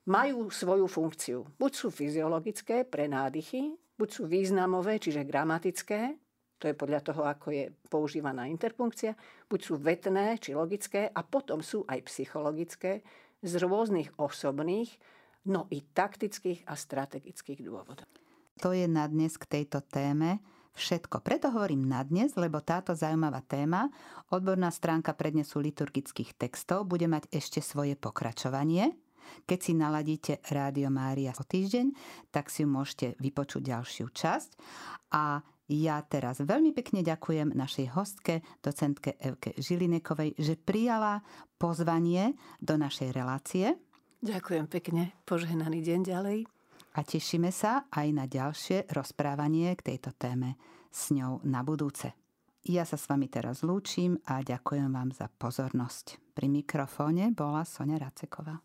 [0.09, 1.45] majú svoju funkciu.
[1.61, 6.17] Buď sú fyziologické pre nádychy, Buď sú významové, čiže gramatické,
[6.61, 9.17] to je podľa toho, ako je používaná interpunkcia,
[9.49, 13.01] buď sú vetné či logické a potom sú aj psychologické
[13.41, 14.93] z rôznych osobných,
[15.49, 18.05] no i taktických a strategických dôvodov.
[18.61, 20.45] To je na dnes k tejto téme
[20.77, 21.25] všetko.
[21.25, 23.89] Preto hovorím na dnes, lebo táto zaujímavá téma,
[24.29, 28.93] odborná stránka prednesu liturgických textov, bude mať ešte svoje pokračovanie.
[29.47, 31.95] Keď si naladíte Rádio Mária o týždeň,
[32.35, 34.51] tak si môžete vypočuť ďalšiu časť.
[35.15, 35.41] A
[35.71, 41.23] ja teraz veľmi pekne ďakujem našej hostke, docentke Evke Žilinekovej, že prijala
[41.63, 43.79] pozvanie do našej relácie.
[44.19, 45.15] Ďakujem pekne.
[45.23, 46.39] Požehnaný deň ďalej.
[46.99, 50.59] A tešíme sa aj na ďalšie rozprávanie k tejto téme
[50.91, 52.11] s ňou na budúce.
[52.67, 56.35] Ja sa s vami teraz lúčim a ďakujem vám za pozornosť.
[56.35, 58.61] Pri mikrofóne bola Sonia Raceková.